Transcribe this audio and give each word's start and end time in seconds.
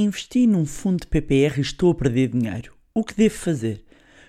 Investi 0.00 0.46
num 0.46 0.64
fundo 0.64 1.00
de 1.00 1.08
PPR 1.08 1.58
e 1.58 1.60
estou 1.60 1.90
a 1.90 1.94
perder 1.96 2.28
dinheiro. 2.28 2.72
O 2.94 3.02
que 3.02 3.16
devo 3.16 3.34
fazer? 3.34 3.84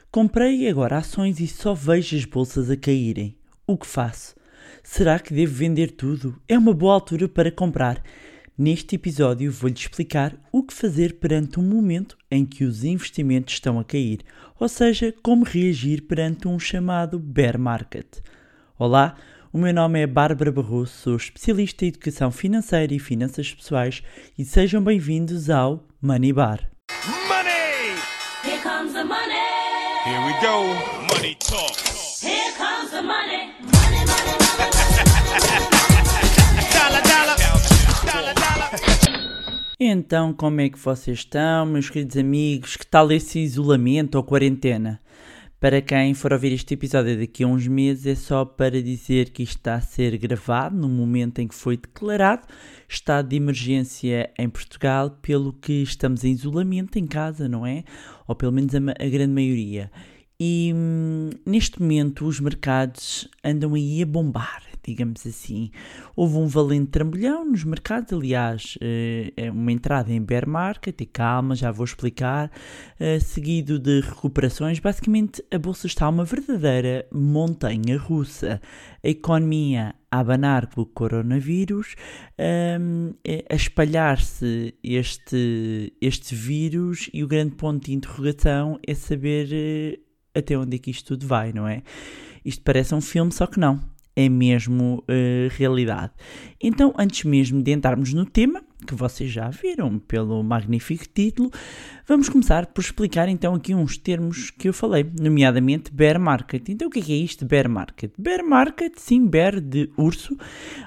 Comprei 0.09 0.67
agora 0.67 0.97
ações 0.97 1.39
e 1.39 1.45
só 1.45 1.75
vejo 1.75 2.17
as 2.17 2.25
bolsas 2.25 2.71
a 2.71 2.75
caírem. 2.75 3.37
O 3.67 3.77
que 3.77 3.85
faço? 3.85 4.33
Será 4.81 5.19
que 5.19 5.31
devo 5.31 5.53
vender 5.53 5.91
tudo? 5.91 6.41
É 6.47 6.57
uma 6.57 6.73
boa 6.73 6.95
altura 6.95 7.29
para 7.29 7.51
comprar. 7.51 8.01
Neste 8.57 8.95
episódio 8.95 9.51
vou-lhe 9.51 9.75
explicar 9.75 10.35
o 10.51 10.63
que 10.63 10.73
fazer 10.73 11.19
perante 11.19 11.59
um 11.59 11.63
momento 11.63 12.17
em 12.31 12.47
que 12.47 12.63
os 12.63 12.83
investimentos 12.83 13.53
estão 13.53 13.79
a 13.79 13.83
cair, 13.83 14.21
ou 14.59 14.67
seja, 14.67 15.13
como 15.21 15.45
reagir 15.45 16.01
perante 16.01 16.47
um 16.47 16.57
chamado 16.57 17.19
bear 17.19 17.59
market. 17.59 18.07
Olá, 18.75 19.15
o 19.51 19.57
meu 19.57 19.73
nome 19.73 19.99
é 19.99 20.07
Bárbara 20.07 20.51
Barroso, 20.51 20.91
sou 20.91 21.15
especialista 21.15 21.83
em 21.83 21.87
educação 21.87 22.29
financeira 22.31 22.93
e 22.93 22.99
finanças 22.99 23.51
pessoais 23.51 24.03
e 24.37 24.45
sejam 24.45 24.83
bem-vindos 24.83 25.49
ao 25.49 25.83
Money 26.01 26.31
Bar. 26.31 26.69
Money! 27.27 27.95
Here 28.45 28.61
comes 28.61 28.93
the 28.93 29.03
money. 29.03 29.33
Here 30.05 30.19
we 30.25 30.33
go. 30.39 31.13
Money 31.13 31.35
talk. 31.39 31.73
Here 32.21 32.53
comes 32.57 32.91
the 32.91 33.01
money. 33.01 33.49
Money, 33.61 34.05
money, 34.05 34.35
money, 34.37 34.69
Dollar, 36.71 37.01
dollar. 37.01 37.37
Dollar, 38.05 38.33
dollar. 38.35 38.69
Então, 39.79 40.31
como 40.33 40.61
é 40.61 40.69
que 40.69 40.77
vocês 40.77 41.19
estão, 41.19 41.65
meus 41.65 41.89
queridos 41.89 42.17
amigos? 42.17 42.77
Que 42.77 42.85
tal 42.85 43.11
esse 43.11 43.39
isolamento 43.39 44.15
ou 44.15 44.23
quarentena? 44.23 45.01
Para 45.59 45.81
quem 45.81 46.13
for 46.13 46.31
ouvir 46.31 46.53
este 46.53 46.73
episódio 46.73 47.19
daqui 47.19 47.43
a 47.43 47.47
uns 47.47 47.67
meses, 47.67 48.05
é 48.05 48.15
só 48.15 48.45
para 48.45 48.81
dizer 48.81 49.29
que 49.29 49.43
isto 49.43 49.57
está 49.57 49.75
a 49.75 49.81
ser 49.81 50.17
gravado 50.17 50.77
no 50.77 50.87
momento 50.87 51.39
em 51.39 51.49
que 51.49 51.53
foi 51.53 51.75
declarado 51.75 52.47
estado 52.87 53.27
de 53.27 53.35
emergência 53.35 54.31
em 54.39 54.47
Portugal, 54.47 55.09
pelo 55.21 55.51
que 55.51 55.83
estamos 55.83 56.23
em 56.23 56.31
isolamento 56.31 56.97
em 56.97 57.05
casa, 57.05 57.49
não 57.49 57.65
é? 57.65 57.83
Ou 58.25 58.35
pelo 58.35 58.53
menos 58.53 58.73
a, 58.73 58.77
a 58.77 59.09
grande 59.09 59.33
maioria. 59.33 59.91
E 60.39 60.71
hum, 60.73 61.29
neste 61.45 61.81
momento 61.81 62.25
os 62.25 62.39
mercados 62.39 63.27
andam 63.43 63.73
aí 63.73 64.01
a 64.01 64.05
bombar, 64.05 64.63
digamos 64.83 65.25
assim. 65.25 65.71
Houve 66.15 66.37
um 66.37 66.47
valente 66.47 66.91
trambolhão 66.91 67.45
nos 67.45 67.63
mercados, 67.63 68.13
aliás, 68.13 68.77
eh, 68.81 69.33
é 69.35 69.51
uma 69.51 69.71
entrada 69.71 70.11
em 70.11 70.21
bear 70.21 70.47
market, 70.47 70.99
e 71.01 71.05
calma, 71.05 71.55
já 71.55 71.71
vou 71.71 71.85
explicar, 71.85 72.51
eh, 72.99 73.19
seguido 73.19 73.79
de 73.79 74.01
recuperações. 74.01 74.79
Basicamente, 74.79 75.43
a 75.51 75.57
bolsa 75.57 75.87
está 75.87 76.07
uma 76.07 76.25
verdadeira 76.25 77.05
montanha 77.11 77.97
russa. 77.97 78.61
A 79.03 79.07
economia 79.07 79.95
a 80.11 80.19
abanar 80.19 80.67
com 80.67 80.81
o 80.81 80.85
coronavírus, 80.85 81.95
hum, 82.79 83.13
eh, 83.23 83.45
a 83.49 83.55
espalhar-se 83.55 84.73
este, 84.83 85.93
este 86.01 86.35
vírus, 86.35 87.09
e 87.13 87.23
o 87.23 87.27
grande 87.27 87.55
ponto 87.55 87.85
de 87.85 87.93
interrogação 87.93 88.79
é 88.85 88.93
saber 88.93 89.99
até 90.33 90.57
onde 90.57 90.75
é 90.75 90.79
que 90.79 90.91
isto 90.91 91.07
tudo 91.07 91.27
vai, 91.27 91.53
não 91.53 91.67
é? 91.67 91.83
Isto 92.43 92.63
parece 92.63 92.95
um 92.95 93.01
filme, 93.01 93.31
só 93.31 93.45
que 93.45 93.59
não. 93.59 93.79
É 94.21 94.27
mesmo 94.27 95.01
eh, 95.07 95.47
realidade. 95.51 96.11
Então, 96.61 96.93
antes 96.99 97.23
mesmo 97.23 97.63
de 97.63 97.71
entrarmos 97.71 98.13
no 98.13 98.25
tema, 98.25 98.61
que 98.85 98.93
vocês 98.93 99.31
já 99.31 99.49
viram 99.49 99.97
pelo 99.97 100.43
magnífico 100.43 101.05
título, 101.13 101.49
vamos 102.05 102.27
começar 102.27 102.65
por 102.65 102.81
explicar 102.81 103.29
então 103.29 103.53
aqui 103.55 103.73
uns 103.73 103.97
termos 103.97 104.51
que 104.51 104.67
eu 104.67 104.73
falei, 104.73 105.05
nomeadamente 105.21 105.89
bear 105.93 106.19
market. 106.19 106.67
Então, 106.67 106.89
o 106.89 106.91
que 106.91 106.99
é, 106.99 107.01
que 107.01 107.13
é 107.13 107.15
isto 107.15 107.45
bear 107.45 107.69
market? 107.69 108.11
Bear 108.17 108.43
market, 108.43 108.93
sim, 108.97 109.25
bear 109.25 109.61
de 109.61 109.89
urso, 109.95 110.37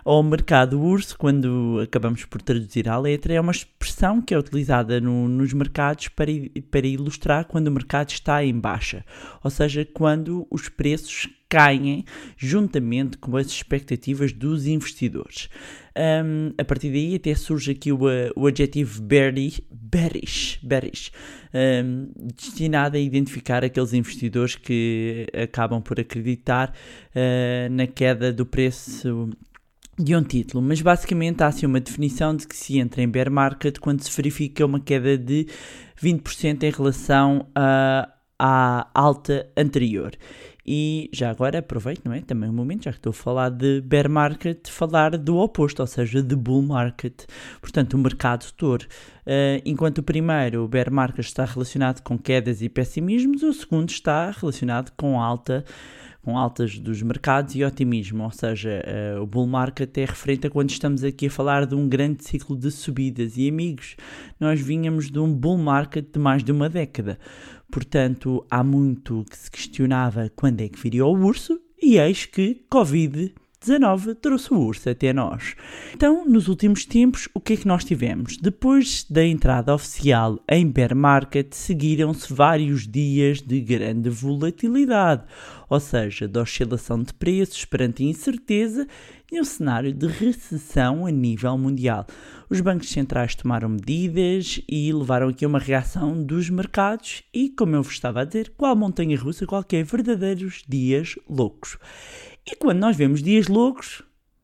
ou 0.04 0.22
mercado 0.22 0.78
urso, 0.78 1.16
quando 1.16 1.80
acabamos 1.82 2.26
por 2.26 2.42
traduzir 2.42 2.86
à 2.86 2.98
letra, 2.98 3.32
é 3.32 3.40
uma 3.40 3.52
expressão 3.52 4.20
que 4.20 4.34
é 4.34 4.38
utilizada 4.38 5.00
no- 5.00 5.26
nos 5.28 5.54
mercados 5.54 6.08
para, 6.08 6.30
para 6.70 6.86
ilustrar 6.86 7.46
quando 7.46 7.68
o 7.68 7.72
mercado 7.72 8.10
está 8.10 8.44
em 8.44 8.58
baixa, 8.58 9.06
ou 9.42 9.50
seja, 9.50 9.86
quando 9.94 10.46
os 10.50 10.68
preços 10.68 11.28
caem 11.52 12.02
juntamente 12.38 13.18
com 13.18 13.36
as 13.36 13.48
expectativas 13.48 14.32
dos 14.32 14.66
investidores. 14.66 15.50
Um, 15.94 16.54
a 16.56 16.64
partir 16.64 16.90
daí 16.90 17.16
até 17.16 17.34
surge 17.34 17.72
aqui 17.72 17.92
o, 17.92 18.06
uh, 18.06 18.32
o 18.34 18.46
adjetivo 18.46 19.02
bearish, 19.02 19.60
bearish, 19.70 20.58
bearish 20.62 21.12
um, 21.52 22.10
destinado 22.34 22.96
a 22.96 23.00
identificar 23.00 23.62
aqueles 23.62 23.92
investidores 23.92 24.56
que 24.56 25.26
acabam 25.34 25.82
por 25.82 26.00
acreditar 26.00 26.72
uh, 27.14 27.70
na 27.70 27.86
queda 27.86 28.32
do 28.32 28.46
preço 28.46 29.28
de 29.98 30.16
um 30.16 30.22
título, 30.22 30.62
mas 30.62 30.80
basicamente 30.80 31.42
há 31.42 31.48
assim 31.48 31.66
uma 31.66 31.78
definição 31.78 32.34
de 32.34 32.48
que 32.48 32.56
se 32.56 32.78
entra 32.78 33.02
em 33.02 33.08
bear 33.08 33.30
market 33.30 33.78
quando 33.78 34.00
se 34.00 34.16
verifica 34.16 34.64
uma 34.64 34.80
queda 34.80 35.18
de 35.18 35.46
20% 36.02 36.62
em 36.62 36.70
relação 36.70 37.46
a- 37.54 38.08
à 38.38 38.88
alta 38.94 39.46
anterior. 39.56 40.12
E 40.64 41.10
já 41.12 41.30
agora 41.30 41.58
aproveito, 41.58 42.02
não 42.04 42.12
é? 42.12 42.20
Também 42.20 42.48
um 42.48 42.52
momento, 42.52 42.84
já 42.84 42.92
que 42.92 42.98
estou 42.98 43.10
a 43.10 43.14
falar 43.14 43.50
de 43.50 43.80
bear 43.80 44.08
market, 44.08 44.68
falar 44.68 45.18
do 45.18 45.36
oposto, 45.38 45.80
ou 45.80 45.86
seja, 45.86 46.22
de 46.22 46.36
bull 46.36 46.62
market. 46.62 47.24
Portanto, 47.60 47.94
o 47.94 47.98
mercado 47.98 48.50
touro. 48.52 48.86
Uh, 49.26 49.62
enquanto 49.64 49.98
o 49.98 50.02
primeiro, 50.02 50.64
o 50.64 50.68
bear 50.68 50.90
market, 50.90 51.24
está 51.24 51.44
relacionado 51.44 52.00
com 52.02 52.16
quedas 52.16 52.62
e 52.62 52.68
pessimismos, 52.68 53.42
o 53.42 53.52
segundo 53.52 53.90
está 53.90 54.30
relacionado 54.30 54.92
com 54.96 55.20
alta 55.20 55.64
com 56.22 56.38
altas 56.38 56.78
dos 56.78 57.02
mercados 57.02 57.54
e 57.56 57.64
otimismo, 57.64 58.22
ou 58.22 58.30
seja, 58.30 58.80
eh, 58.84 59.18
o 59.20 59.26
bull 59.26 59.46
market 59.46 59.98
é 59.98 60.04
referente 60.04 60.46
a 60.46 60.50
quando 60.50 60.70
estamos 60.70 61.02
aqui 61.02 61.26
a 61.26 61.30
falar 61.30 61.66
de 61.66 61.74
um 61.74 61.88
grande 61.88 62.24
ciclo 62.24 62.56
de 62.56 62.70
subidas. 62.70 63.36
E 63.36 63.48
amigos, 63.48 63.96
nós 64.38 64.60
vínhamos 64.60 65.10
de 65.10 65.18
um 65.18 65.34
bull 65.34 65.58
market 65.58 66.06
de 66.12 66.20
mais 66.20 66.44
de 66.44 66.52
uma 66.52 66.68
década. 66.68 67.18
Portanto, 67.72 68.44
há 68.50 68.62
muito 68.62 69.24
que 69.30 69.36
se 69.36 69.50
questionava 69.50 70.30
quando 70.36 70.60
é 70.60 70.68
que 70.68 70.78
viria 70.78 71.06
o 71.06 71.24
urso, 71.24 71.58
e 71.82 71.96
eis 71.96 72.26
que 72.26 72.66
Covid-19 72.70 74.14
trouxe 74.20 74.52
o 74.52 74.58
urso 74.58 74.90
até 74.90 75.10
nós. 75.10 75.54
Então, 75.94 76.22
nos 76.26 76.48
últimos 76.48 76.84
tempos, 76.84 77.30
o 77.32 77.40
que 77.40 77.54
é 77.54 77.56
que 77.56 77.66
nós 77.66 77.82
tivemos? 77.82 78.36
Depois 78.36 79.06
da 79.08 79.24
entrada 79.24 79.74
oficial 79.74 80.38
em 80.46 80.70
bear 80.70 80.94
market, 80.94 81.54
seguiram-se 81.54 82.30
vários 82.30 82.86
dias 82.86 83.40
de 83.40 83.58
grande 83.62 84.10
volatilidade, 84.10 85.24
ou 85.66 85.80
seja, 85.80 86.28
de 86.28 86.38
oscilação 86.38 87.02
de 87.02 87.14
preços 87.14 87.64
perante 87.64 88.04
incerteza 88.04 88.86
e 89.32 89.40
um 89.40 89.44
cenário 89.44 89.94
de 89.94 90.06
recessão 90.06 91.06
a 91.06 91.10
nível 91.10 91.56
mundial. 91.56 92.06
Os 92.50 92.60
bancos 92.60 92.90
centrais 92.90 93.34
tomaram 93.34 93.70
medidas 93.70 94.60
e 94.68 94.92
levaram 94.92 95.28
aqui 95.28 95.46
uma 95.46 95.58
reação 95.58 96.22
dos 96.22 96.50
mercados 96.50 97.22
e, 97.32 97.48
como 97.48 97.74
eu 97.74 97.82
vos 97.82 97.94
estava 97.94 98.20
a 98.20 98.24
dizer, 98.24 98.52
qual 98.58 98.76
montanha 98.76 99.18
russa, 99.18 99.46
qualquer 99.46 99.84
verdadeiros 99.84 100.62
dias 100.68 101.18
loucos. 101.26 101.78
E 102.46 102.54
quando 102.56 102.80
nós 102.80 102.94
vemos 102.94 103.22
dias 103.22 103.48
loucos, 103.48 104.02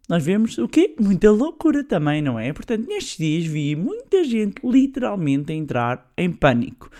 nós 0.08 0.24
vemos 0.24 0.56
o 0.56 0.66
quê? 0.66 0.96
Muita 0.98 1.30
loucura 1.30 1.84
também, 1.84 2.22
não 2.22 2.38
é? 2.38 2.50
Portanto, 2.54 2.88
nestes 2.88 3.18
dias 3.18 3.44
vi 3.44 3.76
muita 3.76 4.24
gente 4.24 4.66
literalmente 4.66 5.52
entrar 5.52 6.10
em 6.16 6.32
pânico. 6.32 6.90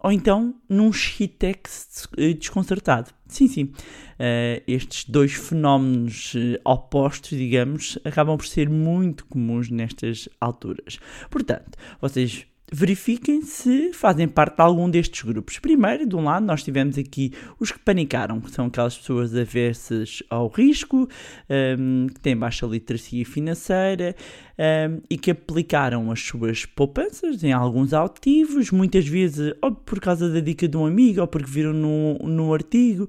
Ou 0.00 0.10
então 0.12 0.54
num 0.68 0.92
shitex 0.92 2.08
eh, 2.16 2.32
desconcertado. 2.34 3.10
Sim, 3.28 3.46
sim. 3.46 3.72
Ah, 4.18 4.62
estes 4.66 5.04
dois 5.04 5.32
fenómenos 5.32 6.34
eh, 6.36 6.60
opostos, 6.64 7.30
digamos, 7.30 7.98
acabam 8.04 8.36
por 8.36 8.46
ser 8.46 8.68
muito 8.68 9.24
comuns 9.24 9.70
nestas 9.70 10.28
alturas. 10.38 10.98
Portanto, 11.30 11.78
vocês 12.00 12.46
verifiquem 12.72 13.42
se 13.42 13.92
fazem 13.92 14.28
parte 14.28 14.56
de 14.56 14.62
algum 14.62 14.88
destes 14.88 15.22
grupos. 15.22 15.58
Primeiro, 15.58 16.06
de 16.06 16.14
um 16.14 16.24
lado, 16.24 16.46
nós 16.46 16.62
tivemos 16.62 16.96
aqui 16.96 17.32
os 17.58 17.72
que 17.72 17.78
panicaram, 17.78 18.40
que 18.40 18.50
são 18.50 18.66
aquelas 18.66 18.96
pessoas 18.96 19.34
aversas 19.34 20.22
ao 20.30 20.48
risco, 20.48 21.08
ahm, 21.48 22.06
que 22.06 22.20
têm 22.20 22.36
baixa 22.36 22.66
literacia 22.66 23.24
financeira 23.26 24.14
ahm, 24.58 25.00
e 25.10 25.18
que 25.18 25.32
aplicaram 25.32 26.10
as 26.10 26.20
suas 26.20 26.64
poupanças 26.64 27.42
em 27.42 27.52
alguns 27.52 27.92
ativos, 27.92 28.70
muitas 28.70 29.06
vezes 29.06 29.52
ou 29.60 29.72
por 29.72 30.00
causa 30.00 30.28
da 30.28 30.40
dica 30.40 30.68
de 30.68 30.76
um 30.76 30.86
amigo 30.86 31.20
ou 31.20 31.26
porque 31.26 31.50
viram 31.50 31.72
no 31.72 32.54
artigo. 32.54 33.08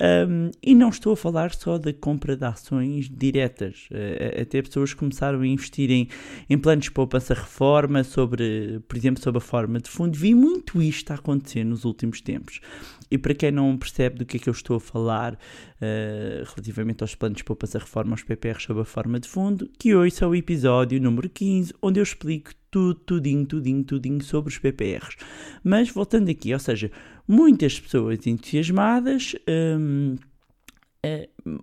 Ahm, 0.00 0.50
e 0.62 0.74
não 0.74 0.88
estou 0.88 1.12
a 1.12 1.16
falar 1.16 1.54
só 1.54 1.78
da 1.78 1.92
compra 1.92 2.36
de 2.36 2.44
ações 2.44 3.08
diretas. 3.10 3.88
Eh, 3.90 4.42
até 4.42 4.62
pessoas 4.62 4.94
começaram 4.94 5.40
a 5.40 5.46
investir 5.46 5.90
em, 5.90 6.08
em 6.48 6.58
planos 6.58 6.84
de 6.84 6.90
poupança 6.90 7.34
reforma, 7.34 8.04
sobre, 8.04 8.80
por 8.86 8.96
exemplo, 8.96 9.22
sob 9.22 9.38
a 9.38 9.40
forma 9.40 9.80
de 9.80 9.90
fundo. 9.90 10.16
Vi 10.16 10.34
muito 10.34 10.80
isto 10.80 11.10
a 11.10 11.14
acontecer 11.14 11.64
nos 11.64 11.84
últimos 11.84 12.20
tempos. 12.20 12.60
E 13.10 13.18
para 13.18 13.34
quem 13.34 13.50
não 13.50 13.76
percebe 13.76 14.18
do 14.18 14.26
que 14.26 14.36
é 14.36 14.40
que 14.40 14.48
eu 14.48 14.52
estou 14.52 14.76
a 14.76 14.80
falar 14.80 15.38
eh, 15.80 16.42
relativamente 16.46 17.02
aos 17.02 17.14
planos 17.14 17.38
de 17.38 17.44
poupança 17.44 17.78
reforma, 17.78 18.12
aos 18.12 18.22
PPRs 18.22 18.64
sob 18.64 18.80
a 18.80 18.84
forma 18.84 19.18
de 19.18 19.28
fundo, 19.28 19.70
que 19.78 19.94
hoje 19.94 20.22
é 20.22 20.26
o 20.26 20.34
episódio 20.34 21.00
número 21.00 21.28
15, 21.28 21.74
onde 21.80 22.00
eu 22.00 22.02
explico 22.02 22.50
tudo, 22.70 22.94
tudinho, 23.00 23.46
tudinho, 23.46 23.82
tudinho 23.84 24.22
sobre 24.22 24.52
os 24.52 24.58
PPRs. 24.58 25.16
Mas 25.64 25.90
voltando 25.90 26.30
aqui, 26.30 26.52
ou 26.52 26.58
seja, 26.58 26.90
muitas 27.26 27.80
pessoas 27.80 28.26
entusiasmadas 28.26 29.34
eh, 29.46 29.76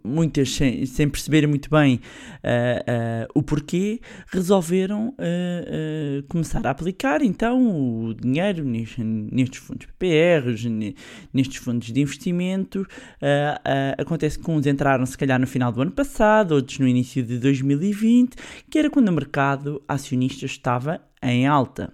muitas 0.04 0.50
sem, 0.56 0.86
sem 0.86 1.10
perceberem 1.10 1.50
muito 1.50 1.70
bem 1.70 2.00
eh, 2.42 2.84
eh, 2.88 3.28
o 3.36 3.44
porquê, 3.44 4.00
resolveram 4.28 5.14
eh, 5.18 6.20
eh, 6.22 6.24
começar 6.30 6.66
a 6.66 6.70
aplicar 6.70 7.22
então 7.22 8.06
o 8.08 8.14
dinheiro 8.14 8.64
nes- 8.64 8.96
nestes 8.98 9.60
fundos 9.60 9.88
PPRs, 9.88 10.70
ne- 10.70 10.96
nestes 11.34 11.58
fundos 11.58 11.92
de 11.92 12.00
investimento. 12.02 12.88
Eh, 13.22 13.62
eh, 13.66 13.96
acontece 13.98 14.40
que 14.40 14.50
uns 14.50 14.66
entraram 14.66 15.06
se 15.06 15.18
calhar 15.18 15.40
no 15.40 15.48
final 15.48 15.72
do 15.72 15.82
ano 15.82 15.92
passado, 15.92 16.54
outros 16.54 16.80
no 16.80 16.88
início 16.88 17.22
de 17.22 17.38
2020, 17.38 18.36
que 18.70 18.80
era 18.80 18.90
quando 18.90 19.10
o 19.10 19.14
mercado 19.14 19.84
acionista 19.88 20.46
estava 20.46 21.02
em 21.22 21.46
alta. 21.46 21.92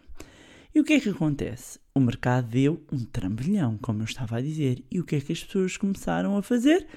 E 0.74 0.80
o 0.80 0.84
que 0.84 0.94
é 0.94 1.00
que 1.00 1.10
acontece? 1.10 1.80
O 1.94 2.00
mercado 2.00 2.48
deu 2.48 2.82
um 2.94 3.00
trambolhão, 3.04 3.78
como 3.82 4.02
eu 4.02 4.06
estava 4.06 4.38
a 4.38 4.42
dizer. 4.42 4.84
E 4.90 5.00
o 5.00 5.04
que 5.04 5.16
é 5.18 5.20
que 5.20 5.34
as 5.34 5.44
pessoas 5.44 5.76
começaram 5.76 6.38
a 6.38 6.42
fazer? 6.44 6.88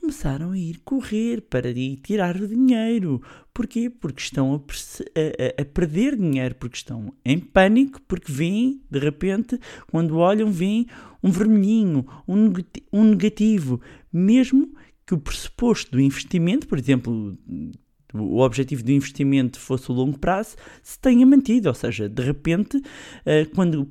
Começaram 0.00 0.52
a 0.52 0.58
ir 0.58 0.80
correr 0.82 1.42
para 1.42 1.68
ir 1.70 1.96
tirar 1.96 2.34
o 2.36 2.48
dinheiro. 2.48 3.20
Porquê? 3.52 3.90
Porque 3.90 4.22
estão 4.22 4.54
a, 4.54 4.56
a- 4.56 5.62
a- 5.62 5.64
perder 5.66 6.16
dinheiro, 6.16 6.54
porque 6.54 6.76
estão 6.76 7.12
em 7.22 7.38
pânico, 7.38 8.00
porque 8.08 8.32
veem, 8.32 8.80
de 8.90 8.98
repente, 8.98 9.58
quando 9.90 10.16
olham, 10.16 10.50
veem 10.50 10.86
um 11.22 11.30
vermelhinho, 11.30 12.06
um 12.26 12.48
negati- 12.48 12.82
negativo. 12.90 13.78
Mesmo 14.10 14.72
que 15.06 15.12
o 15.12 15.18
pressuposto 15.18 15.90
do 15.92 16.00
investimento, 16.00 16.66
por 16.66 16.78
exemplo, 16.78 17.36
o 18.14 18.38
objetivo 18.40 18.82
do 18.82 18.92
investimento 18.92 19.60
fosse 19.60 19.90
o 19.90 19.94
longo 19.94 20.18
prazo, 20.18 20.56
se 20.82 20.98
tenha 20.98 21.26
mantido. 21.26 21.68
Ou 21.68 21.74
seja, 21.74 22.08
de 22.08 22.22
repente, 22.22 22.80
eh, 23.26 23.44
quando 23.54 23.86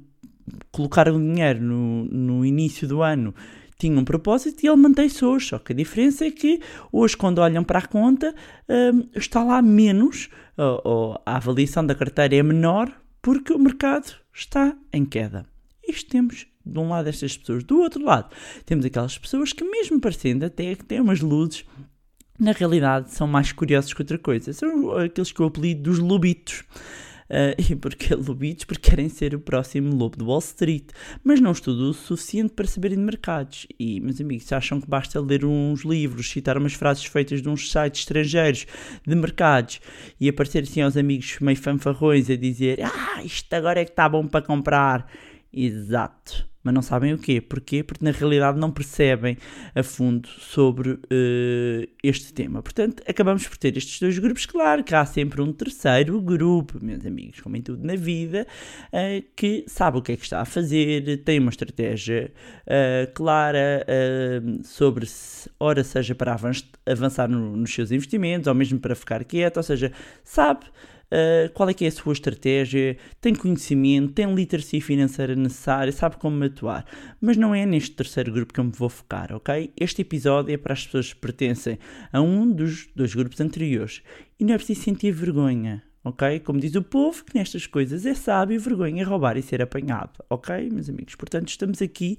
colocaram 0.72 1.20
dinheiro 1.20 1.62
no, 1.62 2.06
no 2.06 2.44
início 2.46 2.88
do 2.88 3.04
ano, 3.04 3.34
tinha 3.80 3.98
um 3.98 4.04
propósito 4.04 4.64
e 4.64 4.68
ele 4.68 4.76
mantém-se 4.76 5.24
hoje. 5.24 5.48
Só 5.48 5.58
que 5.58 5.72
a 5.72 5.76
diferença 5.76 6.26
é 6.26 6.32
que 6.32 6.60
hoje, 6.92 7.18
quando 7.18 7.40
olham 7.40 7.64
para 7.64 7.80
a 7.80 7.88
conta, 7.88 8.36
hum, 8.68 9.08
está 9.16 9.44
lá 9.44 9.62
menos, 9.62 10.30
ou, 10.58 11.20
a 11.26 11.38
avaliação 11.38 11.86
da 11.86 11.96
carteira 11.96 12.36
é 12.36 12.44
menor, 12.44 12.92
porque 13.22 13.54
o 13.54 13.58
mercado 13.58 14.14
está 14.34 14.76
em 14.92 15.06
queda. 15.06 15.46
Isto 15.88 16.12
temos 16.12 16.46
de 16.66 16.78
um 16.78 16.90
lado 16.90 17.08
estas 17.08 17.36
pessoas, 17.36 17.64
do 17.64 17.80
outro 17.80 18.04
lado 18.04 18.30
temos 18.66 18.86
aquelas 18.86 19.18
pessoas 19.18 19.54
que, 19.54 19.64
mesmo 19.64 20.00
parecendo 20.00 20.46
até 20.46 20.76
que 20.76 20.84
têm 20.84 21.00
umas 21.00 21.22
luzes, 21.22 21.66
na 22.40 22.52
realidade 22.52 23.12
são 23.12 23.28
mais 23.28 23.52
curiosos 23.52 23.94
que 23.94 24.02
outra 24.02 24.18
coisa. 24.18 24.54
São 24.54 24.98
aqueles 24.98 25.32
que 25.32 25.40
eu 25.40 25.48
apelido 25.48 25.84
dos 25.84 26.00
lobitos. 26.00 26.64
Ah, 27.30 27.56
e 27.70 27.76
porquê 27.76 28.16
lobitos? 28.16 28.66
Porque 28.66 28.90
querem 28.90 29.08
ser 29.08 29.36
o 29.36 29.40
próximo 29.40 29.96
lobo 29.96 30.18
de 30.18 30.24
Wall 30.24 30.40
Street, 30.40 30.86
mas 31.24 31.40
não 31.40 31.52
estudam 31.52 31.90
o 31.90 31.94
suficiente 31.94 32.54
para 32.54 32.68
saberem 32.68 32.98
de 32.98 33.04
mercados. 33.04 33.68
E, 33.80 34.00
meus 34.00 34.20
amigos, 34.20 34.52
acham 34.52 34.82
que 34.82 34.90
basta 34.90 35.20
ler 35.22 35.46
uns 35.46 35.84
livros, 35.84 36.30
citar 36.30 36.58
umas 36.58 36.74
frases 36.74 37.06
feitas 37.06 37.42
de 37.42 37.50
uns 37.50 37.72
sites 37.72 38.02
estrangeiros 38.02 38.66
de 39.06 39.16
mercados 39.16 39.80
e 40.20 40.28
aparecer 40.28 40.64
assim 40.64 40.82
aos 40.82 40.98
amigos 40.98 41.38
meio 41.40 41.58
fanfarrões 41.58 42.30
a 42.30 42.36
dizer 42.36 42.80
Ah, 42.82 43.24
isto 43.24 43.54
agora 43.54 43.82
é 43.82 43.86
que 43.86 43.92
está 43.92 44.10
bom 44.10 44.28
para 44.28 44.46
comprar. 44.46 45.10
Exato. 45.54 46.49
Mas 46.62 46.74
não 46.74 46.82
sabem 46.82 47.14
o 47.14 47.18
quê? 47.18 47.40
Porquê? 47.40 47.82
Porque 47.84 48.04
na 48.04 48.12
realidade 48.12 48.60
não 48.60 48.70
percebem 48.70 49.38
a 49.74 49.82
fundo 49.82 50.28
sobre 50.28 51.00
eh, 51.10 51.88
este 52.04 52.34
tema. 52.34 52.62
Portanto, 52.62 53.02
acabamos 53.08 53.48
por 53.48 53.58
ter 53.58 53.78
estes 53.78 54.00
dois 54.00 54.20
grupos. 54.20 54.46
Claro 54.46 54.84
que 54.84 54.94
há 54.94 55.06
sempre 55.06 55.42
um 55.42 55.54
terceiro 55.54 56.20
grupo, 56.22 56.78
meus 56.84 57.06
amigos, 57.06 57.40
como 57.40 57.56
em 57.56 57.62
tudo 57.62 57.86
na 57.86 57.96
vida, 57.96 58.46
eh, 58.92 59.24
que 59.36 59.64
sabe 59.68 60.00
o 60.00 60.02
que 60.02 60.12
é 60.12 60.18
que 60.18 60.24
está 60.24 60.42
a 60.42 60.46
fazer, 60.46 61.24
tem 61.24 61.40
uma 61.40 61.50
estratégia 61.50 62.32
eh, 62.68 63.10
clara 63.14 63.86
sobre 64.64 65.06
se, 65.06 65.50
ora 65.60 65.84
seja 65.84 66.14
para 66.14 66.34
avan- 66.34 66.52
avançar 66.86 67.30
no- 67.30 67.56
nos 67.56 67.74
seus 67.74 67.92
investimentos, 67.92 68.48
ou 68.48 68.54
mesmo 68.54 68.80
para 68.80 68.96
ficar 68.96 69.24
quieto, 69.24 69.58
ou 69.58 69.64
seja, 69.64 69.92
sabe 70.24 70.66
Uh, 71.12 71.52
qual 71.54 71.70
é 71.70 71.74
que 71.74 71.86
é 71.86 71.88
a 71.88 71.92
sua 71.92 72.14
estratégia, 72.14 72.98
tem 73.20 73.34
conhecimento, 73.34 74.14
tem 74.14 74.34
literacia 74.34 74.82
financeira 74.82 75.36
necessária, 75.36 75.92
sabe 75.92 76.18
como 76.18 76.44
atuar. 76.44 76.86
Mas 77.20 77.36
não 77.36 77.54
é 77.54 77.66
neste 77.66 77.96
terceiro 77.96 78.32
grupo 78.32 78.54
que 78.54 78.60
eu 78.60 78.64
me 78.64 78.72
vou 78.72 78.90
focar, 78.90 79.34
ok? 79.34 79.74
Este 79.76 80.02
episódio 80.04 80.54
é 80.54 80.58
para 80.58 80.74
as 80.74 80.86
pessoas 80.86 81.14
que 81.14 81.20
pertencem 81.20 81.80
a 82.14 82.22
um 82.22 82.52
dos 82.52 82.88
dois 82.96 83.16
grupos 83.16 83.42
anteriores. 83.42 84.02
E 84.40 84.46
não 84.46 84.54
é 84.54 84.58
preciso 84.58 84.82
sentir 84.82 85.12
vergonha, 85.12 85.84
ok? 86.04 86.40
Como 86.40 86.60
diz 86.60 86.76
o 86.76 86.82
povo, 86.82 87.24
que 87.26 87.38
nestas 87.38 87.66
coisas 87.66 88.06
é 88.06 88.14
sábio, 88.14 88.60
vergonha 88.60 89.02
é 89.02 89.06
roubar 89.06 89.38
e 89.38 89.42
ser 89.42 89.62
apanhado, 89.62 90.24
ok, 90.30 90.70
meus 90.70 90.90
amigos? 90.90 91.16
Portanto, 91.16 91.50
estamos 91.50 91.82
aqui 91.82 92.18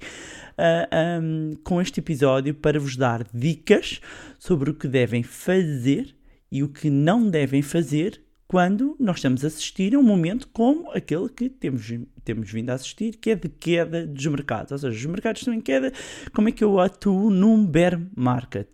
uh, 0.57 1.21
um, 1.21 1.55
com 1.63 1.81
este 1.81 1.99
episódio 1.99 2.53
para 2.53 2.79
vos 2.79 2.95
dar 2.95 3.25
dicas 3.33 4.01
sobre 4.37 4.69
o 4.69 4.73
que 4.73 4.87
devem 4.87 5.23
fazer 5.23 6.15
e 6.51 6.63
o 6.63 6.69
que 6.69 6.89
não 6.89 7.29
devem 7.29 7.61
fazer 7.61 8.21
quando 8.51 8.97
nós 8.99 9.15
estamos 9.15 9.45
a 9.45 9.47
assistir 9.47 9.95
a 9.95 9.97
um 9.97 10.03
momento 10.03 10.45
como 10.49 10.91
aquele 10.91 11.29
que 11.29 11.49
temos, 11.49 11.89
temos 12.25 12.51
vindo 12.51 12.69
a 12.69 12.73
assistir, 12.73 13.15
que 13.15 13.29
é 13.29 13.35
de 13.35 13.47
queda 13.47 14.05
dos 14.05 14.25
mercados. 14.25 14.73
Ou 14.73 14.77
seja, 14.77 14.93
os 14.93 15.05
mercados 15.05 15.39
estão 15.39 15.53
em 15.53 15.61
queda, 15.61 15.93
como 16.33 16.49
é 16.49 16.51
que 16.51 16.61
eu 16.61 16.77
atuo 16.77 17.29
num 17.29 17.65
bear 17.65 17.97
market? 18.13 18.67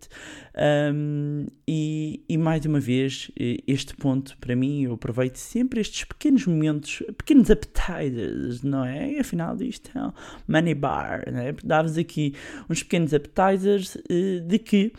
Um, 0.92 1.46
e, 1.64 2.24
e 2.28 2.36
mais 2.36 2.66
uma 2.66 2.80
vez, 2.80 3.30
eh, 3.38 3.58
este 3.68 3.94
ponto 3.94 4.36
para 4.38 4.56
mim, 4.56 4.82
eu 4.82 4.94
aproveito 4.94 5.36
sempre 5.36 5.80
estes 5.80 6.02
pequenos 6.02 6.44
momentos, 6.44 7.00
pequenos 7.16 7.48
appetizers, 7.48 8.64
não 8.64 8.84
é? 8.84 9.12
E 9.12 9.20
afinal 9.20 9.56
disto 9.56 9.96
é 9.96 10.02
um 10.02 10.12
money 10.48 10.74
bar, 10.74 11.22
não 11.32 11.38
é? 11.38 11.54
Dá-vos 11.62 11.96
aqui 11.96 12.34
uns 12.68 12.82
pequenos 12.82 13.14
appetizers 13.14 13.96
eh, 14.10 14.40
de 14.40 14.58
que 14.58 14.92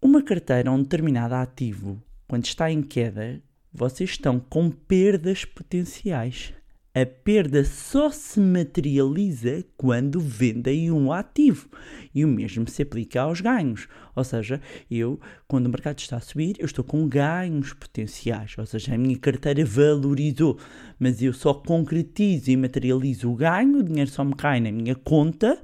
uma 0.00 0.22
carteira, 0.22 0.70
um 0.70 0.80
determinado 0.80 1.34
ativo, 1.34 2.00
quando 2.28 2.44
está 2.44 2.70
em 2.70 2.80
queda, 2.80 3.42
vocês 3.74 4.10
estão 4.10 4.38
com 4.38 4.70
perdas 4.70 5.44
potenciais. 5.44 6.54
A 6.94 7.04
perda 7.04 7.64
só 7.64 8.08
se 8.08 8.38
materializa 8.38 9.64
quando 9.76 10.20
vendem 10.20 10.92
um 10.92 11.10
ativo. 11.10 11.68
E 12.14 12.24
o 12.24 12.28
mesmo 12.28 12.70
se 12.70 12.82
aplica 12.82 13.22
aos 13.22 13.40
ganhos. 13.40 13.88
Ou 14.14 14.22
seja, 14.22 14.60
eu, 14.88 15.18
quando 15.48 15.66
o 15.66 15.70
mercado 15.70 15.98
está 15.98 16.18
a 16.18 16.20
subir, 16.20 16.54
eu 16.60 16.66
estou 16.66 16.84
com 16.84 17.08
ganhos 17.08 17.72
potenciais. 17.72 18.54
Ou 18.56 18.64
seja, 18.64 18.94
a 18.94 18.98
minha 18.98 19.18
carteira 19.18 19.64
valorizou. 19.64 20.56
Mas 20.96 21.20
eu 21.20 21.32
só 21.32 21.52
concretizo 21.52 22.52
e 22.52 22.56
materializo 22.56 23.28
o 23.28 23.34
ganho, 23.34 23.80
o 23.80 23.82
dinheiro 23.82 24.08
só 24.08 24.22
me 24.22 24.36
cai 24.36 24.60
na 24.60 24.70
minha 24.70 24.94
conta 24.94 25.60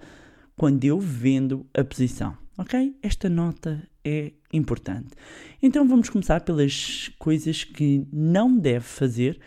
quando 0.56 0.84
eu 0.84 0.98
vendo 0.98 1.64
a 1.72 1.84
posição. 1.84 2.36
Ok? 2.58 2.96
Esta 3.04 3.28
nota 3.28 3.88
é 4.04 4.32
importante. 4.52 5.08
Então 5.62 5.86
vamos 5.86 6.08
começar 6.08 6.40
pelas 6.40 7.10
coisas 7.18 7.64
que 7.64 8.06
não 8.12 8.56
deve 8.56 8.84
fazer 8.84 9.38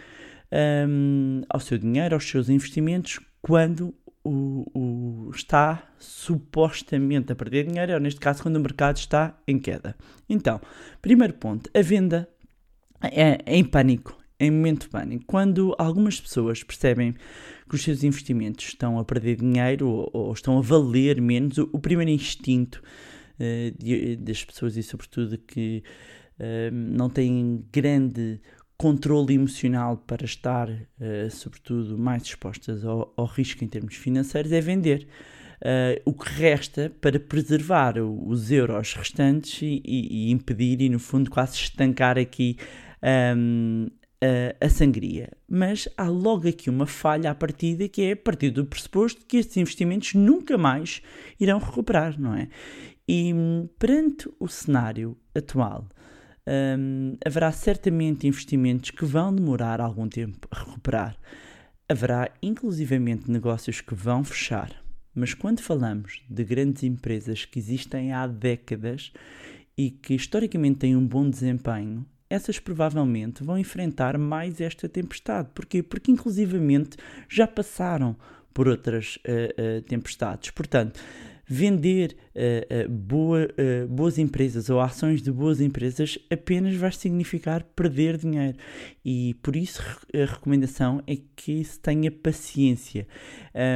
um, 0.87 1.41
ao 1.49 1.59
seu 1.59 1.77
dinheiro, 1.77 2.15
aos 2.15 2.27
seus 2.29 2.49
investimentos, 2.49 3.19
quando 3.41 3.93
o, 4.23 4.65
o- 4.73 5.31
está 5.33 5.91
supostamente 5.97 7.31
a 7.31 7.35
perder 7.35 7.67
dinheiro, 7.67 7.93
ou 7.93 7.99
neste 7.99 8.19
caso, 8.19 8.41
quando 8.41 8.55
o 8.55 8.59
mercado 8.59 8.97
está 8.97 9.37
em 9.47 9.59
queda. 9.59 9.95
Então, 10.29 10.61
primeiro 11.01 11.33
ponto, 11.33 11.69
a 11.73 11.81
venda 11.81 12.29
é, 13.01 13.39
em 13.47 13.63
pânico, 13.63 14.17
em 14.39 14.51
momento 14.51 14.83
de 14.83 14.89
pânico. 14.89 15.25
Quando 15.25 15.75
algumas 15.77 16.19
pessoas 16.21 16.63
percebem 16.63 17.13
que 17.67 17.75
os 17.75 17.83
seus 17.83 18.03
investimentos 18.03 18.65
estão 18.65 18.97
a 18.99 19.03
perder 19.03 19.37
dinheiro 19.37 19.87
ou, 19.89 20.09
ou 20.13 20.33
estão 20.33 20.57
a 20.57 20.61
valer 20.61 21.19
menos, 21.21 21.57
o, 21.57 21.69
o 21.73 21.79
primeiro 21.79 22.11
instinto 22.11 22.81
eh, 23.39 23.73
de- 23.77 24.15
das 24.17 24.43
pessoas 24.43 24.77
e 24.77 24.83
sobretudo 24.83 25.37
que 25.37 25.83
eh, 26.39 26.69
não 26.71 27.09
têm 27.09 27.63
grande 27.71 28.39
controle 28.77 29.33
emocional 29.35 29.97
para 29.97 30.25
estar, 30.25 30.69
eh, 30.99 31.29
sobretudo, 31.29 31.97
mais 31.97 32.23
expostas 32.23 32.83
ao, 32.83 33.13
ao 33.15 33.25
risco 33.25 33.63
em 33.63 33.67
termos 33.67 33.95
financeiros 33.95 34.51
é 34.51 34.59
vender. 34.61 35.07
Eh, 35.61 36.01
o 36.05 36.11
que 36.13 36.29
resta 36.29 36.91
para 36.99 37.19
preservar 37.19 37.97
os 37.99 38.51
euros 38.51 38.93
restantes 38.95 39.61
e, 39.61 39.81
e- 39.85 40.27
e 40.29 40.31
impedir 40.31 40.81
e, 40.81 40.89
no 40.89 40.99
fundo, 40.99 41.29
quase 41.31 41.55
estancar 41.55 42.17
aqui 42.17 42.57
ahm, 43.01 43.87
a, 44.21 44.65
a 44.65 44.69
sangria. 44.69 45.29
Mas 45.47 45.87
há 45.97 46.07
logo 46.09 46.47
aqui 46.49 46.69
uma 46.69 46.85
falha 46.85 47.31
à 47.31 47.35
partida 47.35 47.87
que 47.87 48.01
é 48.01 48.11
a 48.13 48.17
partir 48.17 48.49
do 48.49 48.65
pressuposto 48.65 49.25
que 49.25 49.37
estes 49.37 49.55
investimentos 49.57 50.13
nunca 50.15 50.57
mais 50.57 51.01
irão 51.39 51.59
recuperar, 51.59 52.19
não 52.19 52.33
é? 52.33 52.47
E 53.07 53.33
perante 53.77 54.29
o 54.39 54.47
cenário 54.47 55.17
atual, 55.35 55.87
hum, 56.47 57.17
haverá 57.25 57.51
certamente 57.51 58.27
investimentos 58.27 58.91
que 58.91 59.05
vão 59.05 59.33
demorar 59.33 59.81
algum 59.81 60.07
tempo 60.07 60.47
a 60.49 60.59
recuperar. 60.59 61.17
Haverá 61.87 62.31
inclusivamente 62.41 63.29
negócios 63.29 63.81
que 63.81 63.93
vão 63.93 64.23
fechar. 64.23 64.71
Mas 65.13 65.33
quando 65.33 65.61
falamos 65.61 66.23
de 66.29 66.43
grandes 66.43 66.83
empresas 66.83 67.45
que 67.45 67.59
existem 67.59 68.13
há 68.13 68.25
décadas 68.25 69.11
e 69.77 69.91
que 69.91 70.15
historicamente 70.15 70.79
têm 70.79 70.95
um 70.95 71.05
bom 71.05 71.29
desempenho, 71.29 72.05
essas 72.29 72.57
provavelmente 72.57 73.43
vão 73.43 73.57
enfrentar 73.57 74.17
mais 74.17 74.59
esta 74.59 74.89
tempestade. 74.89 75.49
Porquê? 75.53 75.83
Porque 75.83 76.11
inclusivamente 76.11 76.97
já 77.29 77.45
passaram 77.45 78.15
por 78.53 78.67
outras 78.67 79.19
eh, 79.23 79.53
eh, 79.55 79.81
tempestades. 79.81 80.49
Portanto, 80.49 80.99
vender 81.45 82.15
eh, 82.33 82.65
eh, 82.69 82.87
boa, 82.87 83.47
eh, 83.57 83.85
boas 83.85 84.17
empresas 84.17 84.69
ou 84.69 84.79
ações 84.79 85.21
de 85.21 85.31
boas 85.31 85.59
empresas 85.59 86.17
apenas 86.31 86.75
vai 86.75 86.91
significar 86.91 87.63
perder 87.75 88.17
dinheiro. 88.17 88.57
E 89.03 89.35
por 89.41 89.55
isso 89.55 89.81
a 90.13 90.25
recomendação 90.25 91.03
é 91.05 91.17
que 91.35 91.63
se 91.63 91.79
tenha 91.79 92.11
paciência. 92.11 93.07